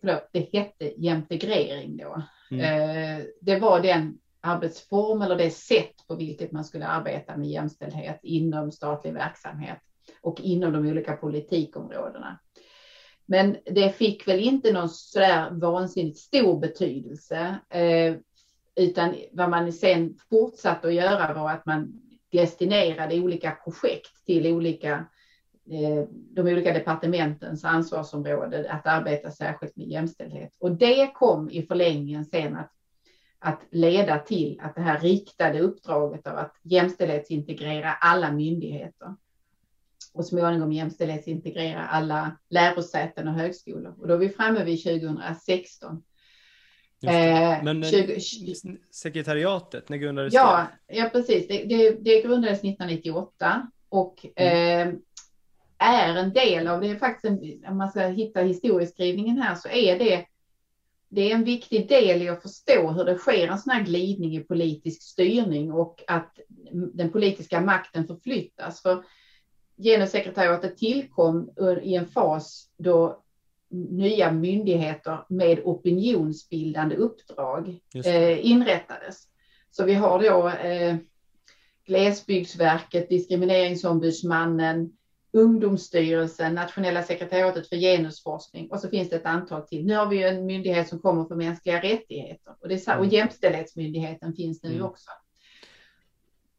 [0.00, 2.22] förlåt, det hette jämtegrering då.
[2.50, 2.60] Mm.
[2.60, 8.20] Eh, det var den arbetsform eller det sätt på vilket man skulle arbeta med jämställdhet
[8.22, 9.78] inom statlig verksamhet
[10.20, 12.38] och inom de olika politikområdena.
[13.26, 18.14] Men det fick väl inte någon sådär vansinnigt stor betydelse, eh,
[18.76, 22.00] utan vad man sen fortsatte att göra var att man
[22.32, 25.04] destinerade olika projekt till olika, eh,
[26.34, 30.56] de olika departementens ansvarsområde att arbeta särskilt med jämställdhet.
[30.58, 32.70] Och det kom i förlängningen sen att,
[33.38, 39.14] att leda till att det här riktade uppdraget av att jämställdhetsintegrera alla myndigheter
[40.12, 43.94] och småningom jämställdhetsintegrera alla lärosäten och högskolor.
[43.98, 46.02] Och då är vi framme vid 2016
[47.06, 48.20] Eh, Men 20,
[48.90, 50.96] sekretariatet, när grundades ja, det?
[50.96, 51.48] Ja, precis.
[51.48, 54.88] Det, det, det grundades 1998 och mm.
[54.88, 54.94] eh,
[55.78, 59.68] är en del av, det är faktiskt, en, om man ska hitta historieskrivningen här, så
[59.68, 60.26] är det
[61.08, 64.36] det är en viktig del i att förstå hur det sker en sån här glidning
[64.36, 66.38] i politisk styrning och att
[66.72, 68.82] den politiska makten förflyttas.
[68.82, 69.04] För
[69.76, 71.50] genussekretariatet tillkom
[71.82, 73.22] i en fas då
[73.70, 79.28] nya myndigheter med opinionsbildande uppdrag eh, inrättades.
[79.70, 80.96] Så vi har då eh,
[81.86, 84.92] Glesbygdsverket, Diskrimineringsombudsmannen,
[85.34, 89.86] Ungdomsstyrelsen, Nationella sekretariatet för genusforskning och så finns det ett antal till.
[89.86, 93.14] Nu har vi en myndighet som kommer för mänskliga rättigheter och, det är, och mm.
[93.14, 94.84] Jämställdhetsmyndigheten finns nu mm.
[94.84, 95.10] också.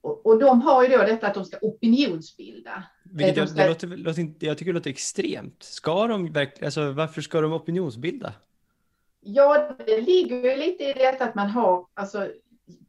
[0.01, 2.83] Och, och, de har ju då detta att de ska opinionsbilda.
[3.03, 3.61] Vilket jag, ska...
[3.61, 5.63] det låter, låter, jag tycker det låter extremt.
[5.63, 8.33] Ska de verkligen, alltså varför ska de opinionsbilda?
[9.21, 12.27] Ja, det ligger ju lite i detta att man har, alltså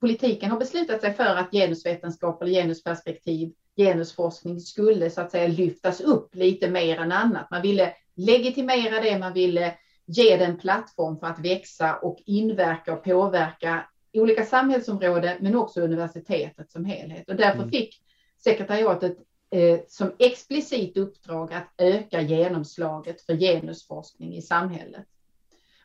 [0.01, 6.01] politiken har beslutat sig för att genusvetenskap eller genusperspektiv, genusforskning skulle så att säga lyftas
[6.01, 7.51] upp lite mer än annat.
[7.51, 9.75] Man ville legitimera det, man ville
[10.07, 16.71] ge den plattform för att växa och inverka och påverka olika samhällsområden, men också universitetet
[16.71, 17.29] som helhet.
[17.29, 17.71] Och därför mm.
[17.71, 18.03] fick
[18.45, 19.17] sekretariatet
[19.51, 25.07] eh, som explicit uppdrag att öka genomslaget för genusforskning i samhället.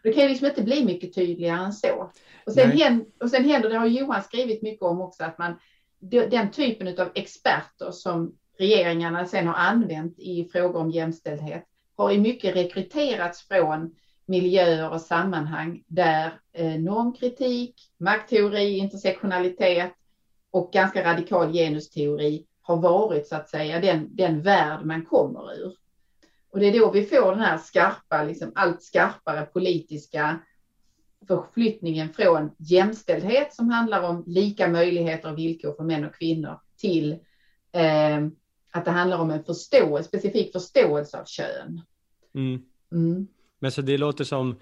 [0.03, 2.11] Det kan ju liksom inte bli mycket tydligare än så.
[2.45, 5.55] Och sen, händer, och sen händer, det har Johan skrivit mycket om också, att man
[6.09, 12.19] den typen av experter som regeringarna sen har använt i frågor om jämställdhet har i
[12.19, 19.93] mycket rekryterats från miljöer och sammanhang där eh, normkritik, maktteori, intersektionalitet
[20.51, 25.75] och ganska radikal genusteori har varit så att säga den, den värld man kommer ur.
[26.51, 30.39] Och det är då vi får den här skarpa, liksom allt skarpare politiska
[31.27, 37.11] förflyttningen från jämställdhet som handlar om lika möjligheter och villkor för män och kvinnor till
[37.71, 38.27] eh,
[38.71, 41.81] att det handlar om en förståelse, specifik förståelse av kön.
[42.35, 42.61] Mm.
[42.91, 43.27] Mm.
[43.59, 44.59] Men så det låter som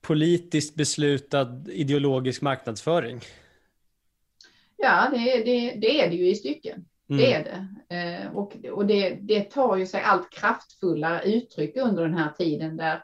[0.00, 3.20] politiskt beslutad ideologisk marknadsföring?
[4.76, 6.84] Ja, det, det, det är det ju i stycken.
[7.10, 7.22] Mm.
[7.22, 7.96] Det är det.
[7.96, 12.76] Eh, och, och det, det tar ju sig allt kraftfullare uttryck under den här tiden
[12.76, 13.02] där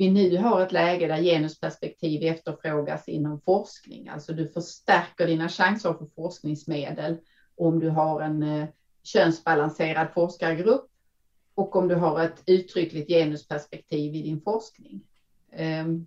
[0.00, 4.08] vi nu har ett läge där genusperspektiv efterfrågas inom forskning.
[4.08, 7.16] Alltså du förstärker dina chanser för forskningsmedel
[7.56, 8.68] om du har en eh,
[9.02, 10.90] könsbalanserad forskargrupp
[11.54, 15.04] och om du har ett uttryckligt genusperspektiv i din forskning.
[15.52, 16.06] Ehm,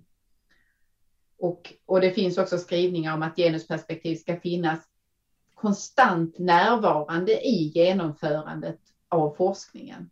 [1.39, 4.79] och, och det finns också skrivningar om att genusperspektiv ska finnas
[5.53, 10.09] konstant närvarande i genomförandet av forskningen.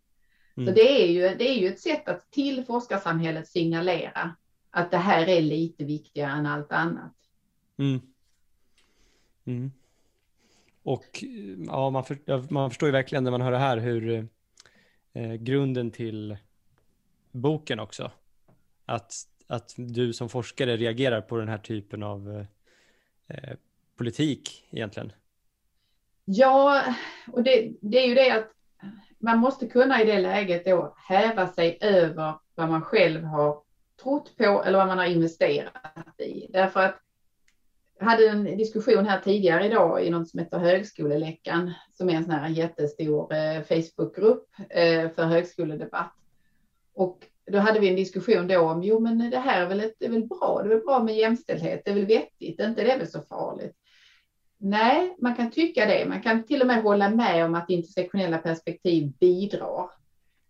[0.56, 0.66] Mm.
[0.66, 4.36] Så det är, ju, det är ju ett sätt att till forskarsamhället signalera
[4.70, 7.14] att det här är lite viktigare än allt annat.
[7.78, 8.00] Mm.
[9.44, 9.72] Mm.
[10.82, 11.24] Och
[11.66, 14.28] ja, man, för, man förstår ju verkligen när man hör det här hur
[15.12, 16.36] eh, grunden till
[17.32, 18.10] boken också,
[18.86, 19.14] att,
[19.46, 22.46] att du som forskare reagerar på den här typen av
[23.28, 23.56] eh,
[23.96, 25.12] politik egentligen.
[26.24, 26.84] Ja,
[27.32, 28.50] och det, det är ju det att
[29.22, 33.62] man måste kunna i det läget då häva sig över vad man själv har
[34.02, 36.46] trott på eller vad man har investerat i.
[36.52, 36.98] Därför att
[37.98, 42.24] jag hade en diskussion här tidigare idag i något som heter Högskoleläckan, som är en
[42.24, 46.12] sån här jättestor eh, Facebookgrupp eh, för högskoledebatt.
[46.94, 50.02] Och då hade vi en diskussion då om, jo men det här är väl, ett,
[50.02, 52.92] är väl bra, det är väl bra med jämställdhet, det är väl vettigt, inte det
[52.92, 53.76] är väl så farligt.
[54.64, 56.08] Nej, man kan tycka det.
[56.08, 59.90] Man kan till och med hålla med om att intersektionella perspektiv bidrar.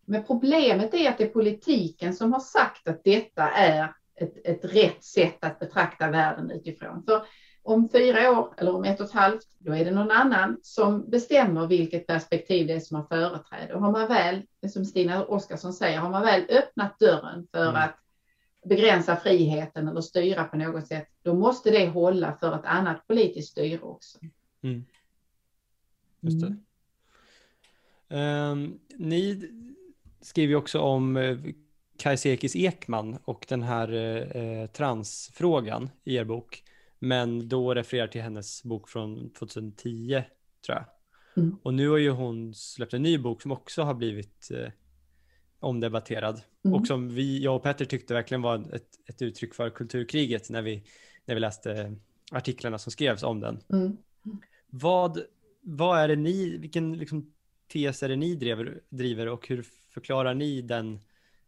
[0.05, 4.75] Men problemet är att det är politiken som har sagt att detta är ett, ett
[4.75, 7.03] rätt sätt att betrakta världen utifrån.
[7.07, 7.23] För
[7.63, 11.11] om fyra år eller om ett och ett halvt, då är det någon annan som
[11.11, 13.75] bestämmer vilket perspektiv det är som har företräde.
[13.75, 17.83] Och har man väl, som Stina Oskarsson säger, har man väl öppnat dörren för mm.
[17.83, 18.02] att
[18.65, 23.51] begränsa friheten eller styra på något sätt, då måste det hålla för ett annat politiskt
[23.51, 24.19] styre också.
[24.63, 24.85] Mm.
[26.21, 26.57] Just det.
[28.17, 29.51] Um, ni
[30.21, 31.39] skriver också om uh,
[31.97, 33.93] Kajsa Ekis Ekman och den här
[34.37, 36.63] uh, transfrågan i er bok,
[36.99, 40.23] men då refererar till hennes bok från 2010,
[40.67, 40.85] tror jag.
[41.37, 41.57] Mm.
[41.63, 44.69] Och nu har ju hon släppt en ny bok som också har blivit uh,
[45.63, 46.81] omdebatterad mm.
[46.81, 50.63] och som vi, jag och Petter tyckte verkligen var ett, ett uttryck för kulturkriget när
[50.63, 50.85] vi,
[51.25, 51.97] när vi läste
[52.33, 53.61] artiklarna som skrevs om den.
[53.73, 53.97] Mm.
[54.67, 55.21] Vad,
[55.61, 57.33] vad är det ni, vilken liksom,
[57.73, 61.01] tes är det ni driver, driver och hur förklarar ni den,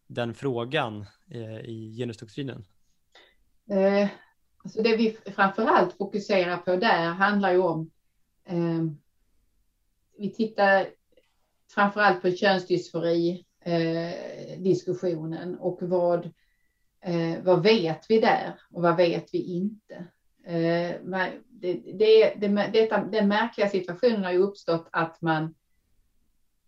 [0.07, 2.65] den frågan eh, i genusdoktrinen?
[3.71, 4.09] Eh,
[4.65, 7.91] alltså det vi framförallt fokuserar på där handlar ju om
[8.45, 8.85] eh,
[10.19, 10.87] vi tittar
[11.75, 16.25] framförallt på könsdysfori, eh, diskussionen och vad,
[17.05, 19.95] eh, vad vet vi där och vad vet vi inte?
[20.47, 20.97] Eh,
[21.49, 25.55] det, det, det, detta, den märkliga situationen har ju uppstått att man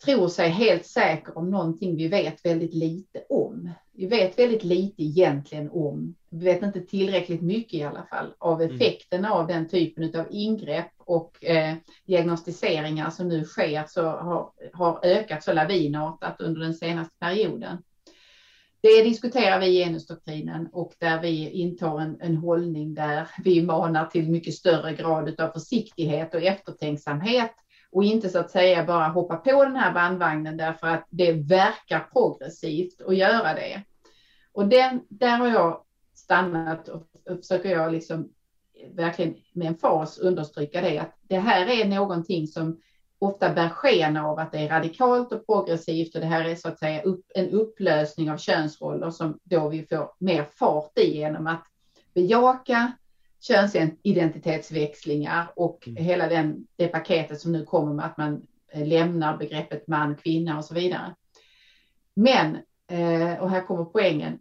[0.05, 3.71] tror sig helt säker om någonting vi vet väldigt lite om.
[3.93, 8.63] Vi vet väldigt lite egentligen om, vi vet inte tillräckligt mycket i alla fall, av
[8.63, 9.39] effekterna mm.
[9.39, 11.75] av den typen av ingrepp och eh,
[12.07, 17.83] diagnostiseringar som nu sker så har, har ökat så lavinartat under den senaste perioden.
[18.81, 24.07] Det diskuterar vi i genusdoktrinen och där vi intar en, en hållning där vi manar
[24.07, 27.53] till mycket större grad av försiktighet och eftertänksamhet
[27.97, 32.09] och inte så att säga bara hoppa på den här bandvagnen därför att det verkar
[32.13, 33.83] progressivt att göra det.
[34.53, 35.81] Och den, där har jag
[36.15, 37.03] stannat och,
[37.37, 38.29] försöker jag liksom
[38.95, 42.81] verkligen med en fas understryka det att det här är någonting som
[43.19, 46.69] ofta bär sken av att det är radikalt och progressivt och det här är så
[46.69, 51.47] att säga upp, en upplösning av könsroller som då vi får mer fart i genom
[51.47, 51.65] att
[52.15, 52.93] bejaka
[53.47, 56.05] könsidentitetsväxlingar och mm.
[56.05, 60.59] hela den, det paketet som nu kommer med att man eh, lämnar begreppet man, kvinna
[60.59, 61.15] och så vidare.
[62.15, 62.57] Men,
[62.91, 64.39] eh, och här kommer poängen,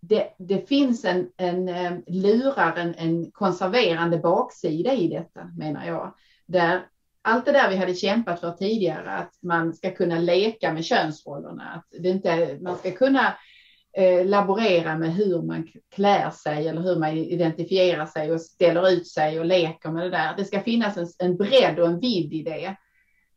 [0.00, 6.14] det, det finns en, en eh, lurar, en, en konserverande baksida i detta menar jag.
[6.46, 6.86] Där
[7.22, 11.72] allt det där vi hade kämpat för tidigare, att man ska kunna leka med könsrollerna,
[11.72, 13.34] att det inte, man ska kunna
[13.96, 19.08] eh, laborera med hur man klär sig eller hur man identifierar sig och ställer ut
[19.08, 20.34] sig och leker med det där.
[20.36, 22.76] Det ska finnas en, en bredd och en vidd i det.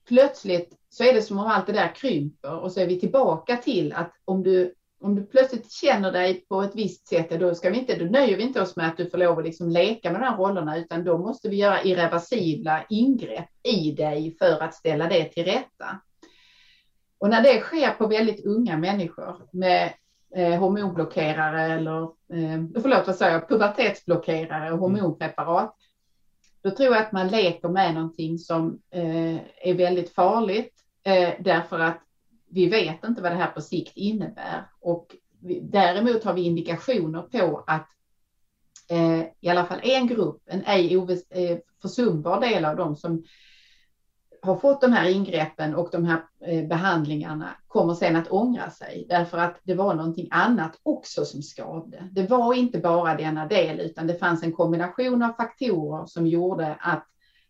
[0.07, 3.57] Plötsligt så är det som om allt det där krymper och så är vi tillbaka
[3.57, 7.69] till att om du om du plötsligt känner dig på ett visst sätt, då, ska
[7.69, 10.11] vi inte, då nöjer vi inte oss med att du får lov att liksom leka
[10.11, 14.73] med de här rollerna, utan då måste vi göra irreversibla ingrepp i dig för att
[14.73, 16.01] ställa det till rätta.
[17.19, 19.93] Och när det sker på väldigt unga människor med
[20.35, 25.75] eh, hormonblockerare eller, eh, förlåt vad säger jag, pubertetsblockerare och hormonpreparat,
[26.61, 30.73] då tror jag att man leker med någonting som eh, är väldigt farligt
[31.03, 32.01] eh, därför att
[32.49, 34.69] vi vet inte vad det här på sikt innebär.
[34.79, 37.87] Och vi, däremot har vi indikationer på att
[38.89, 40.95] eh, i alla fall en grupp, en ej
[41.29, 43.23] eh, försumbar del av dem som
[44.41, 49.05] har fått de här ingreppen och de här eh, behandlingarna kommer sen att ångra sig
[49.09, 52.09] därför att det var någonting annat också som skavde.
[52.11, 56.75] Det var inte bara denna del utan det fanns en kombination av faktorer som gjorde
[56.79, 57.05] att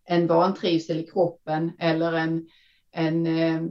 [0.06, 2.48] en vantrivsel i kroppen eller en,
[2.92, 3.62] en eh,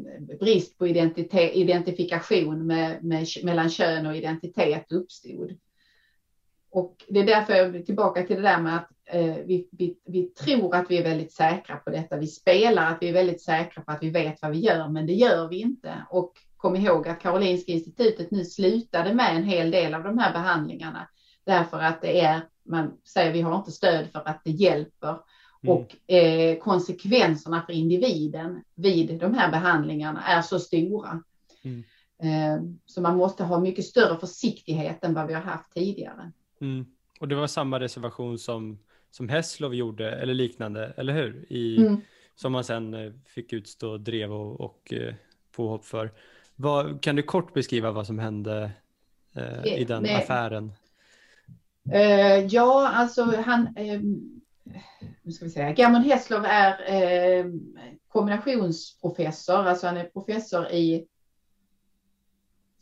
[0.41, 5.57] brist på identifikation med, med, mellan kön och identitet uppstod.
[6.77, 9.99] Och det är därför jag är tillbaka till det där med att eh, vi, vi,
[10.05, 12.17] vi tror att vi är väldigt säkra på detta.
[12.17, 15.07] Vi spelar att vi är väldigt säkra på att vi vet vad vi gör, men
[15.07, 16.07] det gör vi inte.
[16.11, 20.33] Och kom ihåg att Karolinska institutet nu slutade med en hel del av de här
[20.33, 21.09] behandlingarna
[21.45, 25.17] därför att det är, man säger vi har inte stöd för att det hjälper.
[25.63, 25.77] Mm.
[25.77, 31.23] Och eh, konsekvenserna för individen vid de här behandlingarna är så stora.
[31.63, 31.85] Mm.
[32.23, 36.33] Eh, så man måste ha mycket större försiktighet än vad vi har haft tidigare.
[36.61, 36.87] Mm.
[37.21, 38.79] Och det var samma reservation som,
[39.11, 41.47] som Hässlov gjorde eller liknande, eller hur?
[41.49, 42.01] I, mm.
[42.35, 45.15] Som man sen eh, fick utstå drev och, och eh,
[45.53, 46.13] påhopp för.
[46.57, 48.71] Vad, kan du kort beskriva vad som hände
[49.35, 50.15] eh, i den Nej.
[50.15, 50.73] affären?
[51.95, 54.01] Uh, ja, alltså han, eh,
[55.23, 57.47] nu ska vi säga, Germund Hässlov är eh,
[58.09, 61.07] kombinationsprofessor, alltså han är professor i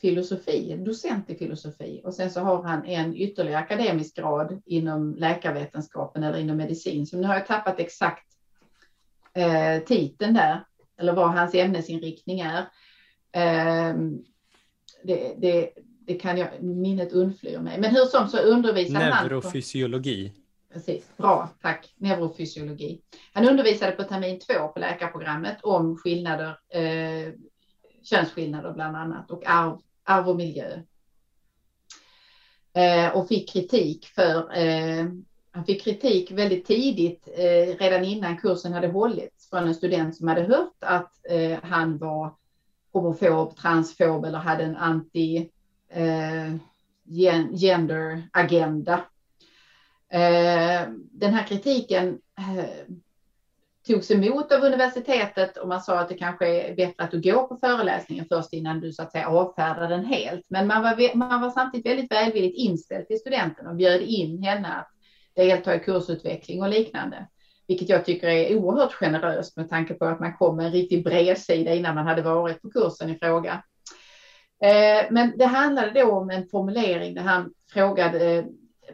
[0.05, 6.22] filosofi, docent i filosofi och sen så har han en ytterligare akademisk grad inom läkarvetenskapen
[6.22, 7.07] eller inom medicin.
[7.07, 8.26] Så nu har jag tappat exakt
[9.34, 10.64] eh, titeln där
[10.98, 12.59] eller vad hans ämnesinriktning är.
[13.32, 13.96] Eh,
[15.02, 15.70] det, det,
[16.07, 17.80] det, kan jag, minnet undflyr mig.
[17.80, 19.26] Men hur som så undervisar han.
[19.26, 20.32] Neurofysiologi.
[20.72, 21.94] Precis, bra, tack.
[21.96, 23.00] Neurofysiologi.
[23.32, 27.32] Han undervisade på termin två på läkarprogrammet om skillnader, eh,
[28.02, 30.80] könsskillnader bland annat och arv arv och miljö.
[32.74, 35.07] Eh, och fick kritik för, eh,
[35.50, 40.28] han fick kritik väldigt tidigt, eh, redan innan kursen hade hållits, från en student som
[40.28, 42.34] hade hört att eh, han var
[42.92, 45.50] homofob, transfob eller hade en anti
[45.88, 46.55] eh,
[47.52, 49.05] gender agenda.
[50.09, 52.94] Eh, den här kritiken eh,
[53.87, 57.47] togs emot av universitetet och man sa att det kanske är bättre att du går
[57.47, 60.47] på föreläsningen först innan du så att säga avfärdar den helt.
[60.49, 64.68] Men man var, man var samtidigt väldigt välvilligt inställd till studenten och bjöd in henne
[64.68, 64.89] att
[65.35, 67.26] delta i kursutveckling och liknande.
[67.66, 71.05] Vilket jag tycker är oerhört generöst med tanke på att man kom med en riktig
[71.05, 73.62] bredsida innan man hade varit på kursen i fråga.
[74.62, 78.45] Eh, men det handlade då om en formulering där han frågade eh,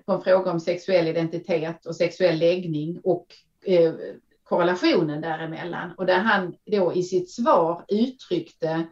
[0.06, 3.26] på en fråga om sexuell identitet och sexuell läggning och
[3.66, 3.92] eh,
[4.50, 8.86] korrelationen däremellan och där han då i sitt svar uttryckte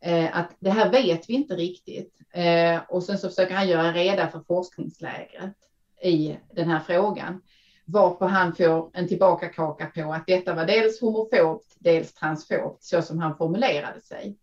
[0.00, 2.20] eh, att det här vet vi inte riktigt.
[2.32, 5.56] Eh, och sen så försöker han göra reda för forskningslägret
[6.02, 7.42] i den här frågan.
[7.84, 13.18] Varpå han får en tillbakakaka på att detta var dels homofobt, dels transfobt, så som
[13.18, 14.36] han formulerade sig.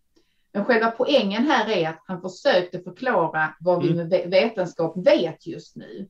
[0.52, 4.08] Men själva poängen här är att han försökte förklara vad vi mm.
[4.08, 6.08] med vetenskap vet just nu.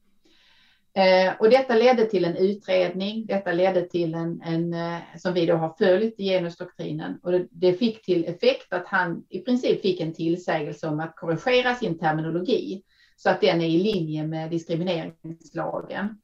[0.95, 3.27] Eh, och detta ledde till en utredning.
[3.27, 7.47] Detta ledde till en, en eh, som vi då har följt i genusdoktrinen och det,
[7.51, 11.99] det, fick till effekt att han i princip fick en tillsägelse om att korrigera sin
[11.99, 12.83] terminologi
[13.17, 16.21] så att den är i linje med diskrimineringslagen.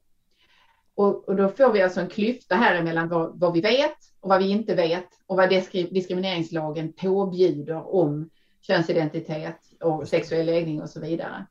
[0.95, 4.29] Och, och då får vi alltså en klyfta här emellan vad, vad vi vet och
[4.29, 8.29] vad vi inte vet och vad diskrimineringslagen påbjuder om
[8.61, 11.45] könsidentitet och sexuell läggning och så vidare.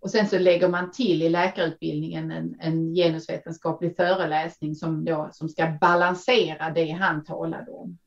[0.00, 5.48] Och sen så lägger man till i läkarutbildningen en, en genusvetenskaplig föreläsning som, då, som
[5.48, 7.98] ska balansera det han talade om.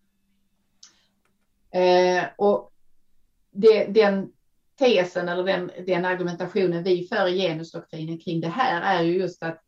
[1.71, 2.71] Eh, och
[3.51, 4.31] det, den
[4.79, 9.43] tesen eller den, den argumentationen vi för i genusdoktrinen kring det här är ju just
[9.43, 9.59] att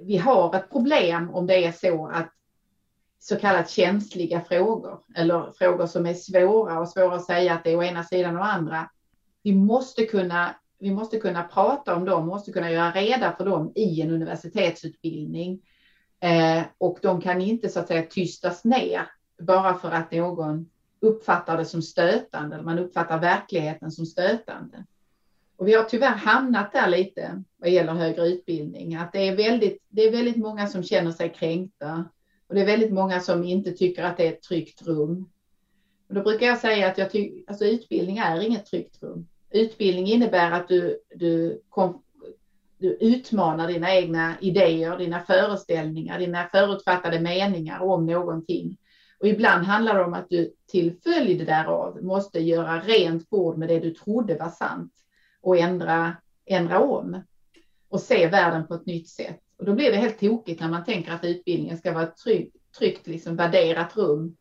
[0.00, 2.32] vi har ett problem om det är så att
[3.18, 7.70] så kallat känsliga frågor eller frågor som är svåra och svåra att säga att det
[7.70, 8.90] är å ena sidan och andra.
[9.42, 13.72] Vi måste kunna vi måste kunna prata om dem, måste kunna göra reda för dem
[13.74, 15.60] i en universitetsutbildning.
[16.20, 20.70] Eh, och de kan inte så att säga tystas ner bara för att någon
[21.00, 24.84] uppfattar det som stötande, eller man uppfattar verkligheten som stötande.
[25.56, 29.82] Och vi har tyvärr hamnat där lite vad gäller högre utbildning, att det är väldigt,
[29.88, 32.04] det är väldigt många som känner sig kränkta
[32.46, 35.30] och det är väldigt många som inte tycker att det är ett tryggt rum.
[36.08, 37.08] Och då brukar jag säga att jag
[37.46, 39.26] alltså utbildning är inget tryggt rum.
[39.50, 42.02] Utbildning innebär att du, du, kom,
[42.78, 48.76] du utmanar dina egna idéer, dina föreställningar, dina förutfattade meningar om någonting.
[49.20, 53.68] Och ibland handlar det om att du till följd därav måste göra rent bord med
[53.68, 54.92] det du trodde var sant
[55.40, 57.22] och ändra, ändra om
[57.88, 59.40] och se världen på ett nytt sätt.
[59.58, 62.52] Och då blir det helt tokigt när man tänker att utbildningen ska vara ett trygg,
[62.78, 64.36] tryggt liksom värderat rum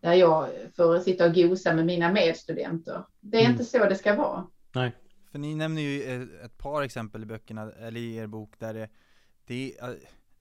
[0.00, 3.04] där jag får sitta och gosa med mina medstudenter.
[3.20, 3.52] Det är mm.
[3.52, 4.46] inte så det ska vara.
[4.72, 4.92] Nej.
[5.32, 8.88] För ni nämner ju ett par exempel i böckerna, eller i er bok, där det,
[9.44, 9.76] det,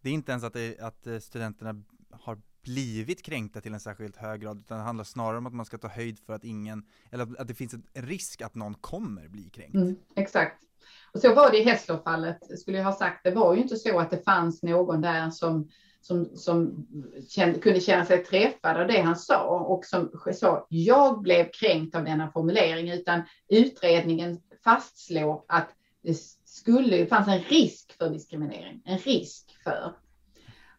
[0.01, 4.41] det är inte ens att, det, att studenterna har blivit kränkta till en särskilt hög
[4.41, 7.41] grad, utan det handlar snarare om att man ska ta höjd för att ingen, eller
[7.41, 9.76] att det finns en risk att någon kommer bli kränkt.
[9.76, 10.64] Mm, exakt.
[11.12, 13.24] Och så var det i Hässlofallet, skulle jag ha sagt.
[13.24, 15.70] Det var ju inte så att det fanns någon där som,
[16.08, 16.86] som, som
[17.30, 21.95] kände, kunde känna sig träffad av det han sa och som sa jag blev kränkt
[21.95, 25.70] av denna formulering, utan utredningen fastslår att
[26.03, 29.93] det skulle, det fanns en risk för diskriminering, en risk för.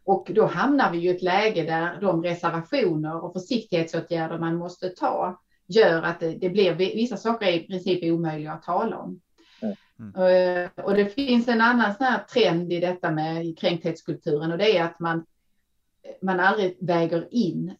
[0.04, 5.40] Och då hamnar vi i ett läge där de reservationer och försiktighetsåtgärder man måste ta
[5.66, 9.18] gör att det, det blir vissa saker i princip omöjliga att tala om.
[9.98, 10.14] Mm.
[10.14, 14.76] Uh, och det finns en annan sån här trend i detta med kränkthetskulturen och det
[14.76, 15.26] är att man,
[16.22, 17.74] man aldrig väger in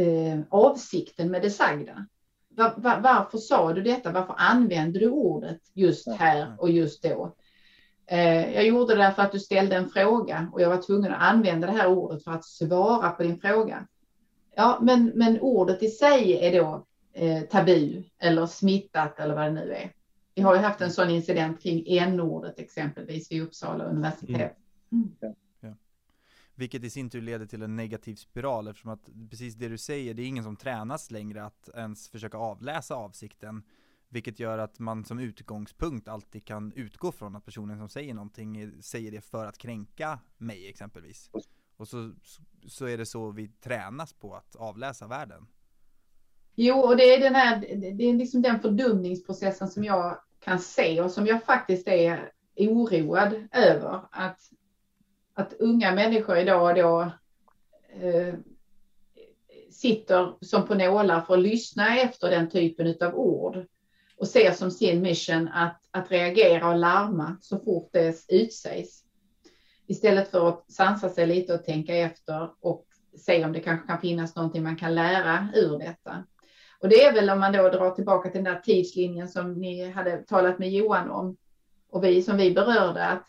[0.00, 2.06] uh, avsikten med det sagda.
[2.48, 4.12] Var, var, varför sa du detta?
[4.12, 7.34] Varför använde du ordet just här och just då?
[8.12, 11.22] Uh, jag gjorde det därför att du ställde en fråga och jag var tvungen att
[11.22, 13.86] använda det här ordet för att svara på din fråga.
[14.54, 16.86] Ja, men, men ordet i sig är då
[17.50, 19.90] tabu eller smittat eller vad det nu är.
[20.34, 24.56] Vi har ju haft en sån incident kring n-ordet exempelvis vid Uppsala universitet.
[24.92, 25.14] Mm.
[25.20, 25.34] Ja.
[25.60, 25.74] Ja.
[26.54, 30.14] Vilket i sin tur leder till en negativ spiral eftersom att precis det du säger,
[30.14, 33.62] det är ingen som tränas längre att ens försöka avläsa avsikten.
[34.08, 38.82] Vilket gör att man som utgångspunkt alltid kan utgå från att personen som säger någonting
[38.82, 41.30] säger det för att kränka mig exempelvis.
[41.76, 42.12] Och så,
[42.66, 45.46] så är det så vi tränas på att avläsa världen.
[46.54, 51.00] Jo, och det är den här, det är liksom den fördumningsprocessen som jag kan se
[51.00, 54.40] och som jag faktiskt är oroad över att,
[55.34, 57.00] att unga människor idag då
[58.00, 58.34] eh,
[59.70, 63.66] sitter som på nålar för att lyssna efter den typen av ord
[64.16, 69.04] och ser som sin mission att, att reagera och larma så fort det utsägs.
[69.86, 72.86] Istället för att sansa sig lite och tänka efter och
[73.18, 76.24] se om det kanske kan finnas någonting man kan lära ur detta.
[76.82, 79.90] Och det är väl om man då drar tillbaka till den där tidslinjen som ni
[79.90, 81.36] hade talat med Johan om.
[81.90, 83.26] Och vi som vi berörde att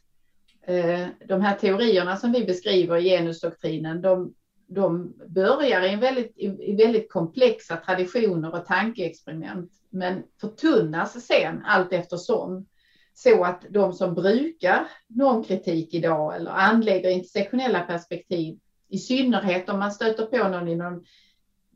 [0.62, 4.34] eh, de här teorierna som vi beskriver i genusdoktrinen, de,
[4.68, 11.62] de börjar i, en väldigt, i, i väldigt komplexa traditioner och tankeexperiment, men förtunnas sen
[11.66, 12.66] allt eftersom.
[13.14, 19.92] Så att de som brukar normkritik idag eller anlägger intersektionella perspektiv, i synnerhet om man
[19.92, 21.04] stöter på någon i någon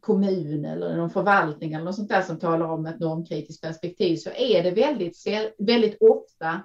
[0.07, 4.29] kommun eller någon förvaltning eller något sånt där som talar om ett normkritiskt perspektiv så
[4.29, 5.17] är det väldigt,
[5.57, 6.61] väldigt ofta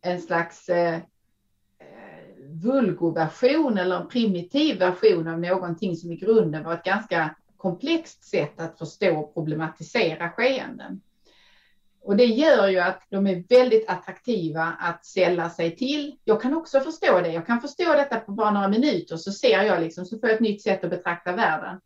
[0.00, 1.00] en slags eh, eh
[2.50, 8.60] vulgoversion eller en primitiv version av någonting som i grunden var ett ganska komplext sätt
[8.60, 11.00] att förstå och problematisera skeenden.
[12.02, 16.16] Och det gör ju att de är väldigt attraktiva att sälla sig till.
[16.24, 17.32] Jag kan också förstå det.
[17.32, 20.34] Jag kan förstå detta på bara några minuter så ser jag liksom, så får jag
[20.34, 21.80] ett nytt sätt att betrakta världen.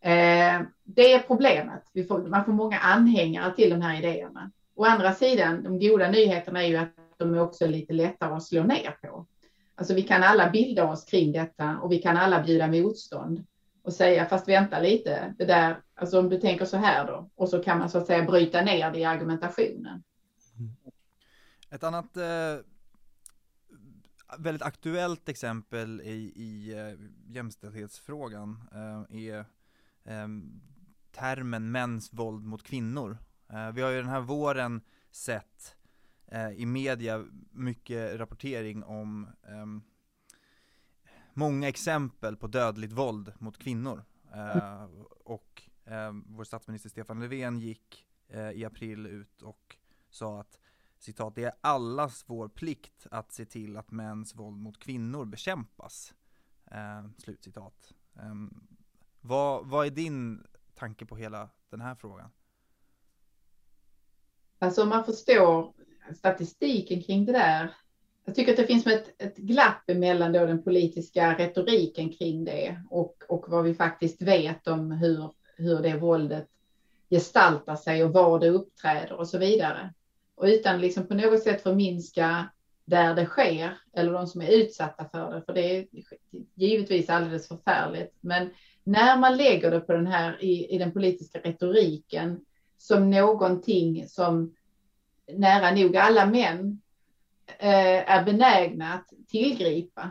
[0.00, 1.82] Eh, det är problemet.
[1.92, 4.50] Vi får, man får många anhängare till de här idéerna.
[4.74, 8.42] Å andra sidan, de goda nyheterna är ju att de är också lite lättare att
[8.42, 9.26] slå ner på.
[9.74, 13.44] Alltså vi kan alla bilda oss kring detta och vi kan alla bjuda motstånd
[13.82, 17.48] och säga fast vänta lite, det där, alltså om du tänker så här då och
[17.48, 20.02] så kan man så att säga bryta ner det i argumentationen.
[20.58, 20.74] Mm.
[21.70, 22.56] Ett annat eh,
[24.38, 29.44] väldigt aktuellt exempel i, i eh, jämställdhetsfrågan eh, är
[30.04, 30.60] Ehm,
[31.12, 33.18] termen mäns våld mot kvinnor.
[33.48, 34.80] Eh, vi har ju den här våren
[35.10, 35.76] sett
[36.26, 39.82] eh, i media mycket rapportering om ehm,
[41.34, 44.04] många exempel på dödligt våld mot kvinnor.
[44.34, 44.84] Eh,
[45.24, 49.76] och ehm, vår statsminister Stefan Löfven gick eh, i april ut och
[50.10, 50.60] sa att
[50.98, 56.14] citat, det är allas vår plikt att se till att mäns våld mot kvinnor bekämpas.
[56.70, 57.92] Eh, slutcitat.
[58.12, 58.69] Um,
[59.20, 62.30] vad, vad är din tanke på hela den här frågan?
[64.58, 65.72] Alltså om man förstår
[66.16, 67.74] statistiken kring det där.
[68.24, 72.82] Jag tycker att det finns ett, ett glapp emellan då den politiska retoriken kring det
[72.90, 76.48] och, och vad vi faktiskt vet om hur, hur det våldet
[77.10, 79.94] gestaltar sig och var det uppträder och så vidare.
[80.34, 82.50] Och utan liksom på något sätt förminska
[82.84, 85.86] där det sker eller de som är utsatta för det, för det är
[86.54, 88.14] givetvis alldeles förfärligt.
[88.20, 88.50] Men
[88.90, 92.40] när man lägger det på den här i, i den politiska retoriken
[92.78, 94.54] som någonting som
[95.32, 96.80] nära nog alla män
[97.58, 100.10] eh, är benägna att tillgripa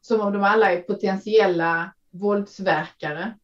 [0.00, 3.38] som om de alla är potentiella våldsverkare.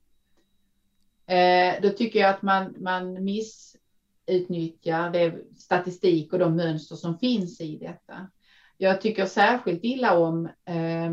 [1.26, 7.60] Eh, då tycker jag att man, man missutnyttjar det statistik och de mönster som finns
[7.60, 8.28] i detta.
[8.76, 11.10] Jag tycker särskilt illa om eh,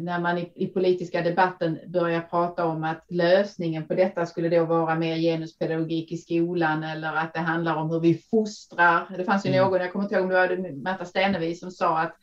[0.00, 4.64] när man i, i, politiska debatten börjar prata om att lösningen på detta skulle då
[4.64, 9.16] vara mer genuspedagogik i skolan eller att det handlar om hur vi fostrar.
[9.16, 9.64] Det fanns ju mm.
[9.64, 12.16] någon, jag kommer inte ihåg om det var Märta Stenevi som sa att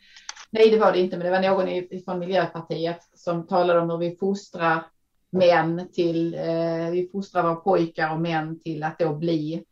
[0.49, 3.97] nej, det var det inte, men det var någon från Miljöpartiet som talade om hur
[3.97, 4.83] vi fostrar
[5.29, 9.63] män till, eh, vi fostrar våra pojkar och män till att då bli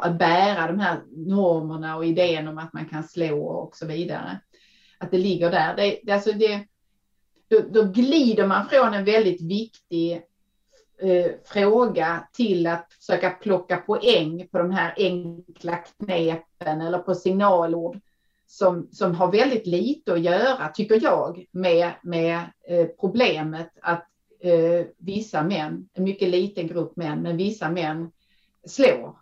[0.00, 4.40] att bära de här normerna och idén om att man kan slå och så vidare.
[5.00, 5.76] Att det ligger där.
[5.76, 6.64] Det, det, alltså det,
[7.48, 10.12] då, då glider man från en väldigt viktig
[10.98, 18.00] eh, fråga till att försöka plocka poäng på de här enkla knepen eller på signalord
[18.46, 22.38] som, som har väldigt lite att göra, tycker jag, med, med
[22.68, 24.06] eh, problemet att
[24.40, 28.10] eh, vissa män, en mycket liten grupp män, men vissa män
[28.64, 29.16] slår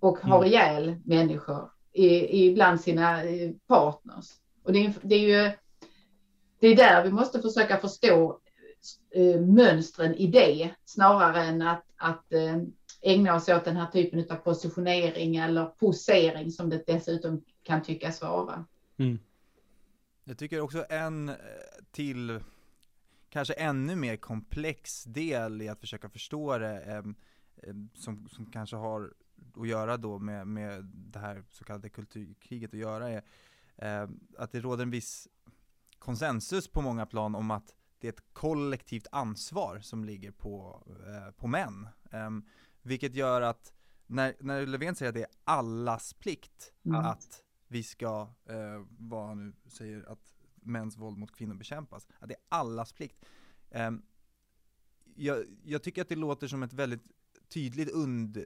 [0.00, 0.48] och har mm.
[0.48, 4.26] ihjäl människor i, i bland sina eh, partners.
[4.68, 5.52] Och det är, det är ju
[6.60, 8.40] det är där vi måste försöka förstå
[9.10, 12.56] eh, mönstren i det snarare än att, att eh,
[13.02, 18.22] ägna oss åt den här typen av positionering eller posering som det dessutom kan tyckas
[18.22, 18.64] vara.
[18.96, 19.18] Mm.
[20.24, 21.34] Jag tycker också en eh,
[21.90, 22.40] till,
[23.30, 26.96] kanske ännu mer komplex del i att försöka förstå det, eh,
[27.62, 29.12] eh, som, som kanske har
[29.56, 33.22] att göra då med, med det här så kallade kulturkriget att göra är
[34.36, 35.28] att det råder en viss
[35.98, 41.30] konsensus på många plan om att det är ett kollektivt ansvar som ligger på, eh,
[41.30, 41.88] på män.
[42.10, 42.30] Eh,
[42.82, 43.72] vilket gör att
[44.06, 47.00] när, när Löfven säger att det är allas plikt mm.
[47.00, 52.28] att vi ska, eh, vad han nu säger, att mäns våld mot kvinnor bekämpas, att
[52.28, 53.24] det är allas plikt.
[53.70, 53.90] Eh,
[55.14, 57.02] jag, jag, tycker att det låter som ett väldigt
[57.48, 58.44] tydligt und,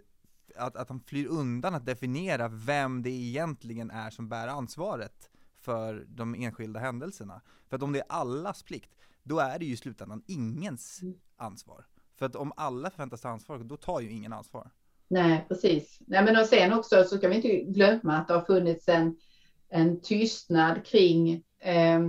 [0.56, 5.30] att, att han flyr undan att definiera vem det egentligen är som bär ansvaret
[5.60, 7.40] för de enskilda händelserna.
[7.68, 8.90] För att om det är allas plikt,
[9.22, 11.14] då är det ju i slutändan ingens mm.
[11.36, 11.86] ansvar.
[12.18, 14.70] För att om alla förväntas ta ansvar, då tar ju ingen ansvar.
[15.08, 15.98] Nej, precis.
[16.00, 19.16] Nej, men och sen också så ska vi inte glömma att det har funnits en,
[19.68, 22.00] en tystnad kring eh,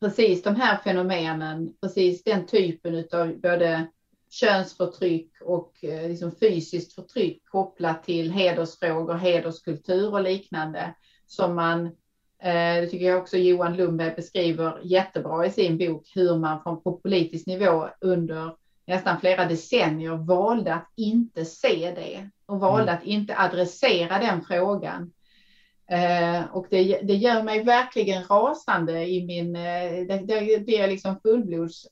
[0.00, 3.86] precis de här fenomenen, precis den typen av både
[4.30, 10.94] könsförtryck och eh, liksom fysiskt förtryck kopplat till hedersfrågor, hederskultur och liknande
[11.26, 11.86] som man,
[12.42, 16.82] eh, det tycker jag också Johan Lundberg beskriver jättebra i sin bok, hur man från
[16.82, 18.56] på politisk nivå under
[18.86, 22.94] nästan flera decennier valde att inte se det och valde mm.
[22.94, 25.12] att inte adressera den frågan.
[25.90, 31.86] Eh, och det, det gör mig verkligen rasande i min, det, det, är liksom fullblods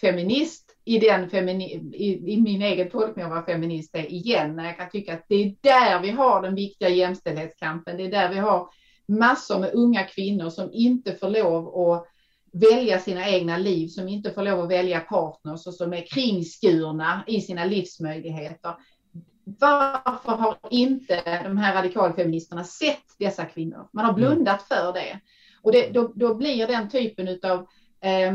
[0.00, 4.64] feminist i, den femini, i, i, min egen tolkning av vad feminist är igen, när
[4.64, 7.96] jag kan tycka att det är där vi har den viktiga jämställdhetskampen.
[7.96, 8.68] Det är där vi har
[9.08, 12.06] massor med unga kvinnor som inte får lov att
[12.52, 17.24] välja sina egna liv, som inte får lov att välja partners och som är kringskurna
[17.26, 18.74] i sina livsmöjligheter.
[19.44, 23.88] Varför har inte de här radikalfeministerna sett dessa kvinnor?
[23.92, 25.20] Man har blundat för det.
[25.62, 27.58] Och det, då, då blir den typen av
[28.00, 28.32] eh,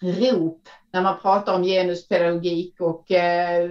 [0.00, 3.70] rop när man pratar om genuspedagogik och eh,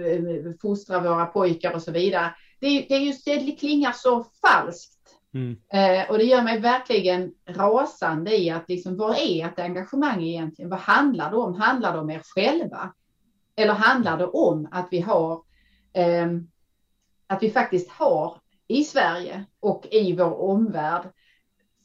[0.62, 2.34] fostra våra pojkar och så vidare.
[2.60, 4.92] Det, det, är just, det klingar så falskt.
[5.34, 5.56] Mm.
[5.72, 10.70] Eh, och det gör mig verkligen rasande i att liksom, vad är ett engagemang egentligen?
[10.70, 11.54] Vad handlar det om?
[11.54, 12.92] Handlar det om er själva?
[13.56, 15.32] Eller handlar det om att vi har
[15.92, 16.26] eh,
[17.26, 21.12] att vi faktiskt har i Sverige och i vår omvärld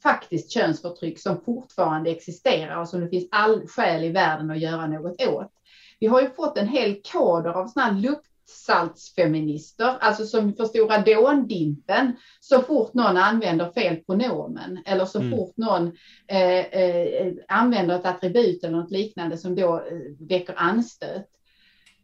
[0.02, 4.86] faktiskt könsförtryck som fortfarande existerar och som det finns all skäl i världen att göra
[4.86, 5.52] något åt.
[6.00, 12.62] Vi har ju fått en hel kader av sådana luktsaltsfeminister, alltså som förstorar dåndimpen så
[12.62, 15.30] fort någon använder fel pronomen eller så mm.
[15.30, 15.92] fort någon
[16.26, 21.28] eh, eh, använder ett attribut eller något liknande som då eh, väcker anstöt.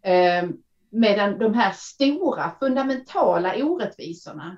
[0.03, 0.49] Eh,
[0.91, 4.57] medan de här stora fundamentala orättvisorna,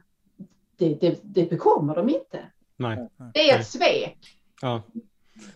[0.76, 2.38] det, det, det bekommer de inte.
[2.80, 3.08] Nej.
[3.34, 4.18] Det är ett svek.
[4.62, 4.82] Ja.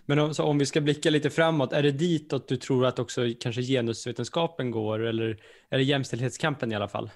[0.07, 3.23] Men om, om vi ska blicka lite framåt, är det ditåt du tror att också
[3.41, 7.11] kanske genusvetenskapen går eller är det jämställdhetskampen i alla fall?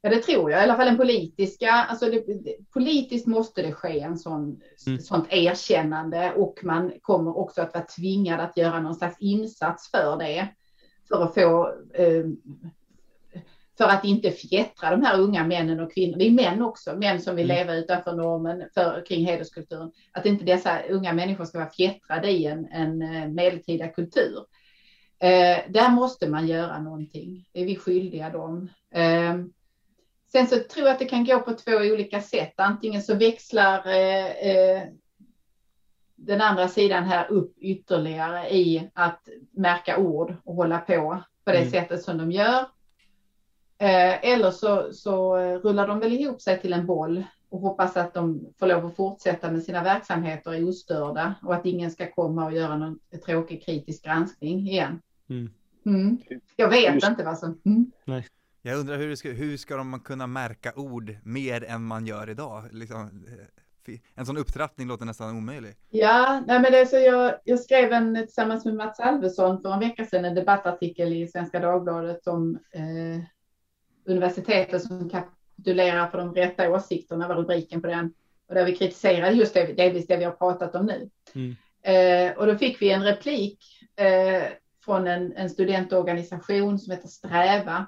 [0.00, 0.60] Ja, det tror jag.
[0.60, 1.70] I alla fall den politiska.
[1.72, 2.24] Alltså det,
[2.72, 4.98] politiskt måste det ske en sån, mm.
[4.98, 10.16] sånt erkännande och man kommer också att vara tvingad att göra någon slags insats för
[10.16, 10.48] det.
[11.08, 12.24] För att få eh,
[13.78, 17.20] för att inte fjättra de här unga männen och kvinnor, det är män också, män
[17.20, 17.56] som vill Mm.
[17.56, 22.46] leva utanför normen för, kring hederskulturen, att inte dessa unga människor ska vara fjättrade i
[22.46, 24.38] en, en eh, medeltida kultur.
[25.18, 28.70] Eh, där måste man göra någonting, det är vi skyldiga dem.
[28.94, 29.34] Eh,
[30.32, 33.86] sen så tror jag att det kan gå på två olika sätt, antingen så växlar
[33.86, 34.82] eh, eh,
[36.16, 41.58] den andra sidan här upp ytterligare i att märka ord och hålla på på det
[41.58, 41.70] Mm.
[41.70, 42.66] sättet som de gör.
[43.82, 47.96] Eh, eller så, så eh, rullar de väl ihop sig till en boll och hoppas
[47.96, 52.44] att de får lov att fortsätta med sina verksamheter ostörda och att ingen ska komma
[52.44, 55.00] och göra någon tråkig kritisk granskning igen.
[55.28, 55.50] Mm.
[55.86, 56.18] Mm.
[56.56, 57.60] Jag vet inte vad som...
[57.64, 58.22] Mm.
[58.62, 62.64] Jag undrar hur, ska, hur ska de kunna märka ord mer än man gör idag?
[62.70, 63.00] Liksom,
[63.88, 65.74] eh, en sån upptrappning låter nästan omöjlig.
[65.90, 69.72] Ja, nej men det är så jag, jag skrev en tillsammans med Mats Alvesson för
[69.72, 73.24] en vecka sedan en debattartikel i Svenska Dagbladet om eh,
[74.04, 78.14] universitetet som kapitulerar för de rätta åsikterna var rubriken på den.
[78.48, 81.10] Och där vi kritiserade just det, delvis det vi har pratat om nu.
[81.34, 81.56] Mm.
[81.82, 83.58] Eh, och då fick vi en replik
[83.96, 84.42] eh,
[84.84, 87.86] från en, en studentorganisation som heter Sträva.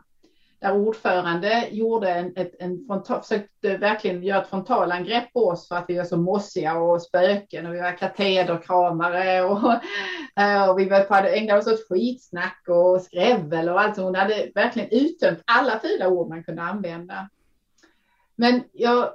[0.64, 5.76] Där ordförande gjorde en, ett, en frontal, försökte verkligen göra ett frontalangrepp på oss för
[5.76, 9.72] att vi var så mossiga och spöken och vi var katederkramare och,
[10.42, 13.96] eh, och vi var på, ägnade oss åt skitsnack och skrävel och allt.
[13.96, 17.28] Hon hade verkligen uttömt alla fula ord man kunde använda.
[18.36, 19.10] Men jag,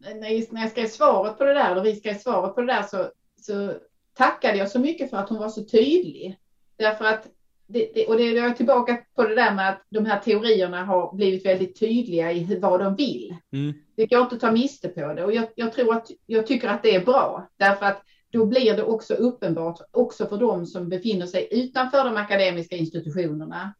[0.00, 2.82] när när jag skrev svaret på det där, eller vi skrev svaret på det där,
[2.82, 3.74] så, så
[4.14, 6.38] tackade jag så mycket för att hon var så tydlig.
[6.76, 7.26] Därför att,
[7.72, 11.14] det, det, och det är tillbaka på det där med att de här teorierna har
[11.14, 13.36] blivit väldigt tydliga i vad de vill.
[13.52, 13.74] Mm.
[13.96, 16.68] Det går inte att ta miste på det och jag, jag tror att jag tycker
[16.68, 18.02] att det är bra därför att
[18.32, 23.74] då blir det också uppenbart också för de som befinner sig utanför de akademiska institutionerna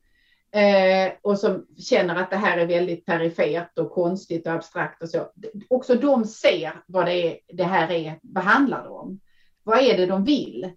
[0.53, 5.09] eh, och som känner att det här är väldigt perifert och konstigt och abstrakt och
[5.09, 5.33] så.
[5.69, 9.21] Också de ser vad det, är, det här är, vad handlar det om?
[9.63, 10.71] Vad är det de vill?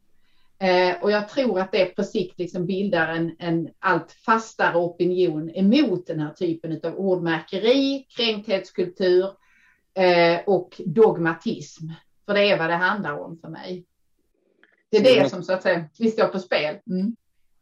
[0.64, 5.50] Eh, och jag tror att det på sikt liksom bildar en, en allt fastare opinion
[5.50, 9.26] emot den här typen av ordmärkeri, kränkthetskultur
[9.94, 11.88] eh, och dogmatism.
[12.26, 13.86] För det är vad det handlar om för mig.
[14.90, 16.78] Det är det som så att säga, vi står på spel.
[16.90, 17.16] Mm.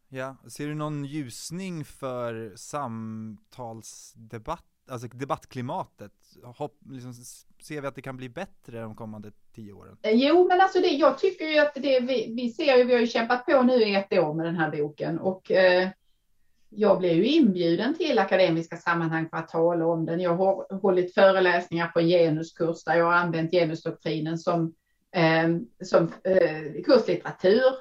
[0.08, 6.12] Ja, ser du någon ljusning för samtalsdebatt, alltså debattklimatet?
[6.42, 7.14] Hopp, liksom,
[7.62, 9.96] ser vi att det kan bli bättre de kommande tio åren?
[10.02, 12.92] Eh, jo, men alltså det, jag tycker ju att det, vi, vi ser ju, vi
[12.92, 15.88] har ju kämpat på nu i ett år med den här boken och eh,
[16.74, 20.20] jag blev ju inbjuden till akademiska sammanhang för att tala om den.
[20.20, 24.74] Jag har hållit föreläsningar på en genuskurs där jag har använt genusdoktrinen som,
[25.14, 25.48] eh,
[25.84, 27.72] som eh, kurslitteratur.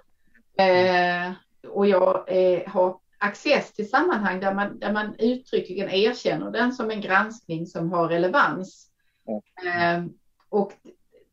[0.57, 1.32] Eh,
[1.68, 6.92] och jag eh, har access till sammanhang där man, där man uttryckligen erkänner den som
[6.92, 8.88] en granskning som har relevans.
[9.66, 10.06] Eh,
[10.50, 10.74] och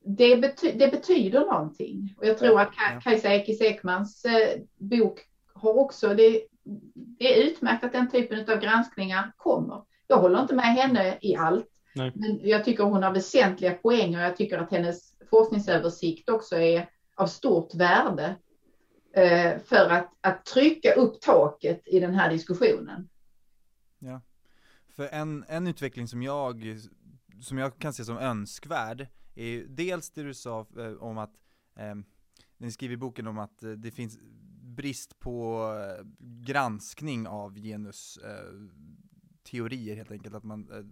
[0.04, 2.14] det, bety det betyder någonting.
[2.18, 3.00] Och jag tror att Ka-.
[3.00, 5.20] Kajsa Ekis Ekmans eh, bok
[5.54, 6.42] har också, det,
[6.94, 9.82] det är utmärkt att den typen av granskningar kommer.
[10.06, 12.12] Jag håller inte med henne i allt, Nej.
[12.14, 14.22] men jag tycker hon har väsentliga poänger.
[14.22, 18.36] Jag tycker att hennes forskningsöversikt också är av stort värde
[19.12, 23.08] Eh, för att, att trycka upp taket i den här diskussionen.
[23.98, 24.20] Ja.
[24.88, 26.78] För en, en utveckling som jag,
[27.40, 31.34] som jag kan se som önskvärd är dels det du sa eh, om att,
[31.76, 31.94] eh,
[32.56, 34.18] ni skriver i boken om att eh, det finns
[34.60, 35.72] brist på
[36.18, 40.84] granskning av genusteorier helt enkelt, att man, att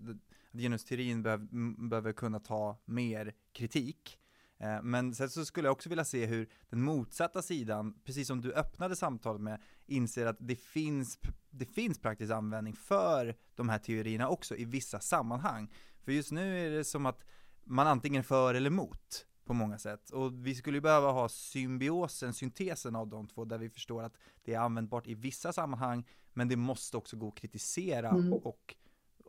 [0.60, 1.48] genusteorin behöv,
[1.88, 4.18] behöver kunna ta mer kritik.
[4.58, 8.40] Eh, Men sen så skulle jag också vilja se hur den motsatta sidan, precis som
[8.40, 11.18] du öppnade samtalet med, inser att det finns,
[11.50, 15.72] det finns praktisk användning för de här teorierna också i vissa sammanhang.
[16.04, 17.24] För just nu är det som att
[17.64, 20.10] man antingen är för eller emot på många sätt.
[20.10, 24.54] Och vi skulle behöva ha symbiosen, syntesen av de två, där vi förstår att det
[24.54, 28.32] är användbart i vissa sammanhang, men det måste också gå att kritisera Mm.
[28.32, 28.74] och,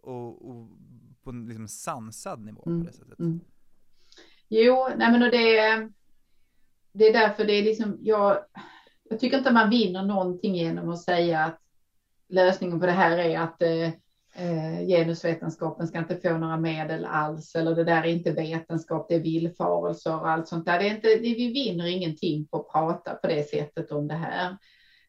[0.04, 0.70] och, och
[1.24, 2.80] på en liksom sansad nivå Mm.
[2.80, 3.20] på det sättet.
[3.20, 3.40] Mm.
[4.50, 5.90] Jo, nej men och det,
[6.92, 8.38] det är därför det är liksom, jag,
[9.10, 11.60] jag tycker inte man vinner någonting genom att säga att
[12.30, 13.88] lösningen på det här är att eh,
[14.38, 19.16] eh, genusvetenskapen ska inte få några medel alls eller det där är inte vetenskap, det
[19.16, 20.80] är villfarelser och allt sånt där.
[20.80, 24.16] Det är inte, det, vi vinner ingenting på att prata på det sättet om det
[24.16, 24.58] här.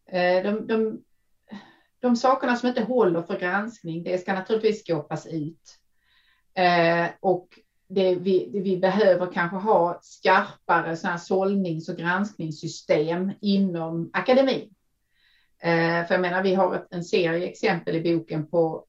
[0.07, 1.03] Eh, de, de,
[2.01, 5.79] de sakerna som inte håller för granskning, det ska naturligtvis skåpas ut.
[6.55, 7.49] Eh, och
[7.89, 14.75] det vi, det vi behöver kanske ha skarpare såna här sållnings och granskningssystem inom akademin.
[15.63, 18.85] Eh, för jag menar, vi har en serie exempel i boken på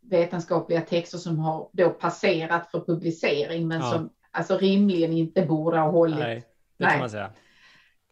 [0.00, 3.92] vetenskapliga texter som har då passerat för publicering men Ja.
[3.92, 6.18] som alltså rimligen inte borde ha hållit.
[6.18, 6.44] Nej,
[6.78, 6.90] det Nej.
[6.90, 7.30] kan man säga.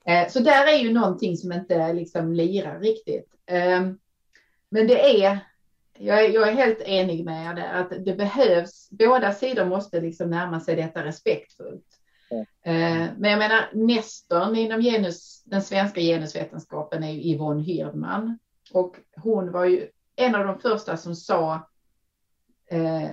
[0.04, 3.28] Eh, Så där är ju någonting som inte liksom lirar riktigt.
[3.46, 3.98] Ehm,
[4.70, 5.38] Men det är,
[6.02, 10.00] jag är, jag är helt enig med er där, att det behövs, båda sidor måste
[10.00, 11.86] liksom närma sig detta respektfullt.
[12.64, 18.38] Eh, Men jag menar, nestorn inom genus, den svenska genusvetenskapen är ju Yvonne Hirdman.
[18.72, 21.68] Och hon var ju en av de första som sa
[22.70, 23.10] eh,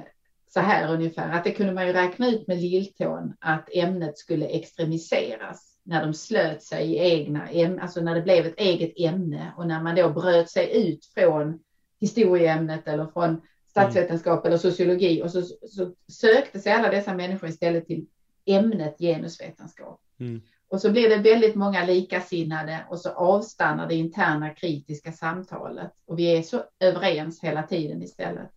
[0.50, 4.46] så här ungefär, att det kunde man ju räkna ut med lilltån att ämnet skulle
[4.46, 7.48] extremiseras när de slöt sig i egna
[7.82, 11.60] alltså när det blev ett eget ämne och när man då bröt sig ut från
[12.00, 17.88] historieämnet eller från statsvetenskap eller sociologi och så, så sökte sig alla dessa människor istället
[17.88, 18.06] till
[18.46, 20.02] ämnet genusvetenskap.
[20.20, 20.42] Mm.
[20.68, 26.20] Och så blir det väldigt många likasinnade och så avstannar det interna kritiska samtalet och
[26.20, 28.50] vi är så överens hela tiden istället.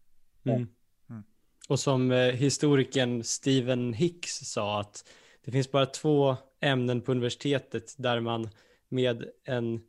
[0.45, 0.67] Mm.
[1.11, 1.23] Mm.
[1.69, 5.05] Och som eh, historikern Stephen Hicks sa att
[5.45, 8.49] det finns bara två ämnen på universitetet där man
[8.89, 9.81] med en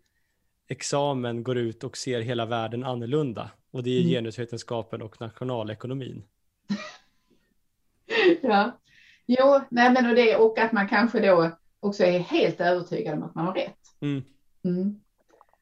[0.73, 3.51] examen går ut och ser hela världen annorlunda.
[3.71, 4.11] Och det är Mm.
[4.11, 6.23] genusvetenskapen och nationalekonomin.
[8.41, 8.79] Ja,
[9.25, 13.23] jo, nej men och det och att man kanske då också är helt övertygad om
[13.23, 13.79] att man har rätt.
[14.01, 14.23] Mm.
[14.63, 14.99] Mm.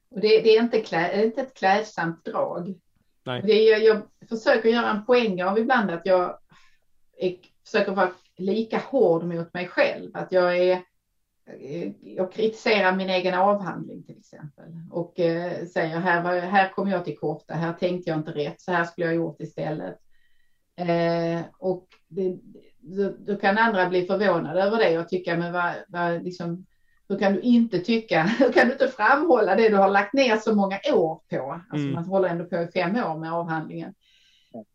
[0.10, 2.76] Och det, det är inte, klä, det är inte ett klädsamt drag.
[3.24, 3.42] Nej.
[3.46, 6.38] Det är, jag försöker göra en poäng av ibland att jag
[7.18, 10.12] är, försöker vara lika hård mot mig själv.
[10.14, 10.82] Att jag är
[12.02, 17.06] jag kritiserar min egen avhandling till exempel och eh, säger här, var, här kom jag
[17.06, 19.98] till korta, här tänkte jag inte rätt, så här skulle jag gjort istället.
[20.76, 22.38] Eh, och det,
[22.80, 26.66] då, då kan andra bli förvånade över det och tycka, men vad, vad liksom,
[27.10, 30.38] hur kan du inte tycka, hur kan du inte framhålla det du har lagt ner
[30.38, 31.62] så många år på?
[31.70, 31.94] Alltså Mm.
[31.94, 33.94] man håller ändå på i fem år med avhandlingen.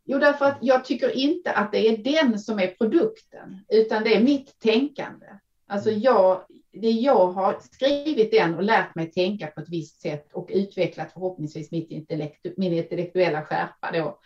[0.04, 4.16] Jo, därför att jag tycker inte att det är den som är produkten, utan det
[4.16, 5.26] är mitt tänkande.
[5.66, 6.40] Alltså jag,
[6.80, 11.12] det jag har skrivit den och lärt mig tänka på ett visst sätt och utvecklat
[11.12, 14.18] förhoppningsvis mitt intellekt, min intellektuella skärpa då.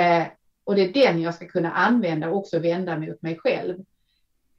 [0.00, 0.26] Eh,
[0.64, 3.78] och det är den jag ska kunna använda och också vända mot mig själv.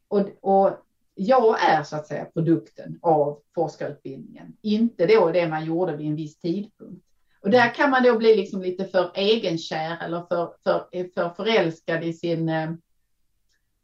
[0.07, 5.97] Och, och jag är så att säga produkten av forskarutbildningen, inte då det man gjorde
[5.97, 7.05] vid en viss tidpunkt.
[7.41, 12.03] Och där kan man då bli liksom lite för egenkär eller för, för, för förälskad
[12.03, 12.71] i sin, eh,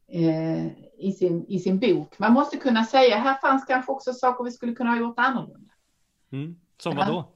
[0.08, 2.20] i, sin, i sin bok.
[2.20, 5.72] Man måste kunna säga, här fanns kanske också saker vi skulle kunna ha gjort annorlunda.
[6.32, 6.60] Mm.
[6.78, 6.97] Som Ja.
[6.97, 7.30] vad då?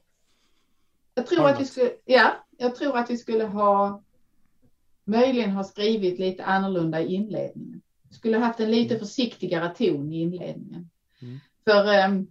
[1.16, 4.04] Jag tror, att vi skulle, ja, jag tror att vi skulle ha
[5.04, 7.82] möjligen ha skrivit lite annorlunda i inledningen.
[8.10, 10.90] Skulle haft en lite försiktigare ton i inledningen.
[11.22, 11.40] Mm.
[11.64, 12.28] För ehm,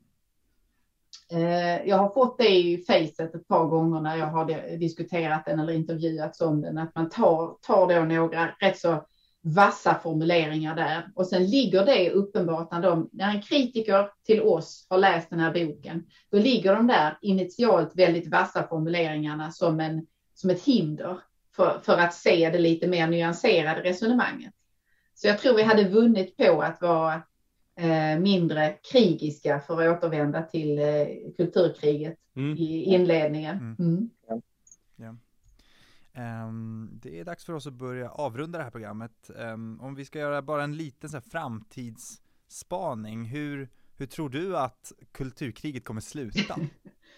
[1.31, 5.61] eh, jag har fått det i facet ett par gånger när jag har diskuterat den
[5.61, 9.05] eller intervjuats om den, att man tar, tar då några rätt så
[9.43, 14.87] vassa formuleringar där och sen ligger det uppenbart när, de, när en kritiker till oss
[14.91, 20.07] har läst den här boken, då ligger de där initialt väldigt vassa formuleringarna som, en,
[20.35, 21.19] som ett hinder
[21.57, 24.53] för, för att se det lite mer nyanserade resonemanget.
[25.15, 27.15] Så jag tror vi hade vunnit på att vara
[27.81, 32.57] eh, mindre krigiska för att återvända till eh, kulturkriget Mm.
[32.57, 33.77] i inledningen.
[33.79, 34.11] Mm.
[36.13, 39.31] Ehm, det är dags för oss att börja avrunda det här programmet.
[39.39, 44.57] Ehm, om vi ska göra bara en liten så här, framtidsspaning, hur, hur tror du
[44.57, 46.57] att kulturkriget kommer sluta?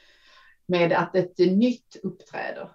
[0.66, 2.70] Med att ett nytt uppträder.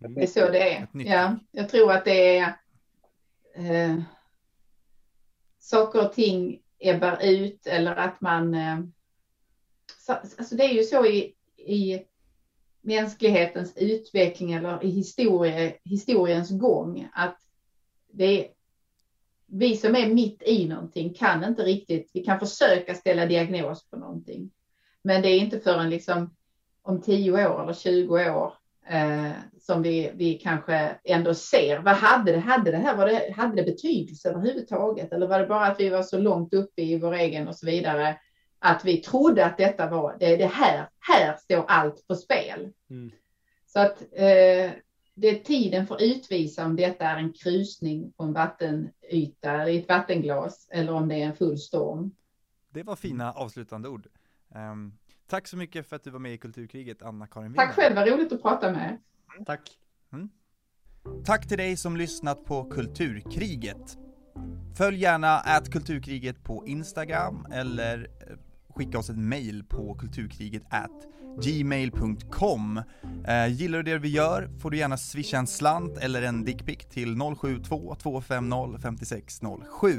[0.00, 0.14] Mm.
[0.14, 0.88] Det är så det är.
[0.92, 2.56] Ja, jag tror att det är
[3.54, 4.02] eh,
[5.58, 8.54] saker och ting ebbar ut eller att man...
[8.54, 8.80] Eh,
[9.98, 12.04] så, alltså det är ju så i, i
[12.86, 17.38] mänsklighetens utveckling eller i historie, historiens gång att
[18.12, 18.48] det är,
[19.46, 23.96] vi som är mitt i någonting kan inte riktigt, vi kan försöka ställa diagnos på
[23.96, 24.50] någonting.
[25.02, 26.34] Men det är inte förrän liksom
[26.82, 28.52] om 10 år eller 20 år
[28.88, 29.30] eh,
[29.60, 31.78] som vi, vi kanske ändå ser.
[31.78, 32.38] Vad hade det?
[32.38, 35.12] Hade det här var det, hade det betydelse överhuvudtaget?
[35.12, 37.66] Eller var det bara att vi var så långt uppe i vår egen och så
[37.66, 38.16] vidare
[38.66, 40.88] att vi trodde att detta var det, det här.
[40.98, 42.72] Här står allt på spel.
[42.90, 43.12] Mm.
[43.66, 44.70] Så att eh,
[45.14, 50.68] det tiden får utvisa om detta är en krusning på en vattenyta i ett vattenglas
[50.70, 52.10] eller om det är en full storm.
[52.70, 54.06] Det var fina avslutande ord.
[54.54, 54.92] Ehm,
[55.26, 58.32] tack så mycket för att du var med i Kulturkriget, Anna-Karin Tack själv, vad roligt
[58.32, 58.98] att prata med
[59.38, 59.44] er.
[59.44, 59.78] Tack.
[61.24, 63.98] Tack till dig som lyssnat på Kulturkriget.
[64.76, 68.36] Följ gärna att Kulturkriget på Instagram eller eh,
[68.76, 70.90] skicka oss ett mail på kulturkriget at
[71.42, 72.82] gmail.com.
[73.28, 76.78] Eh, gillar du det vi gör får du gärna swisha en slant eller en dickpic
[76.90, 79.92] till 072 250 5607.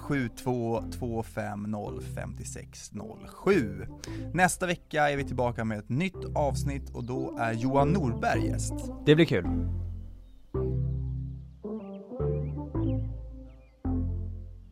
[0.00, 3.86] 072 250 5607.
[4.34, 8.74] Nästa vecka är vi tillbaka med ett nytt avsnitt och då är Johan Norberg gäst.
[9.06, 9.46] Det blir kul.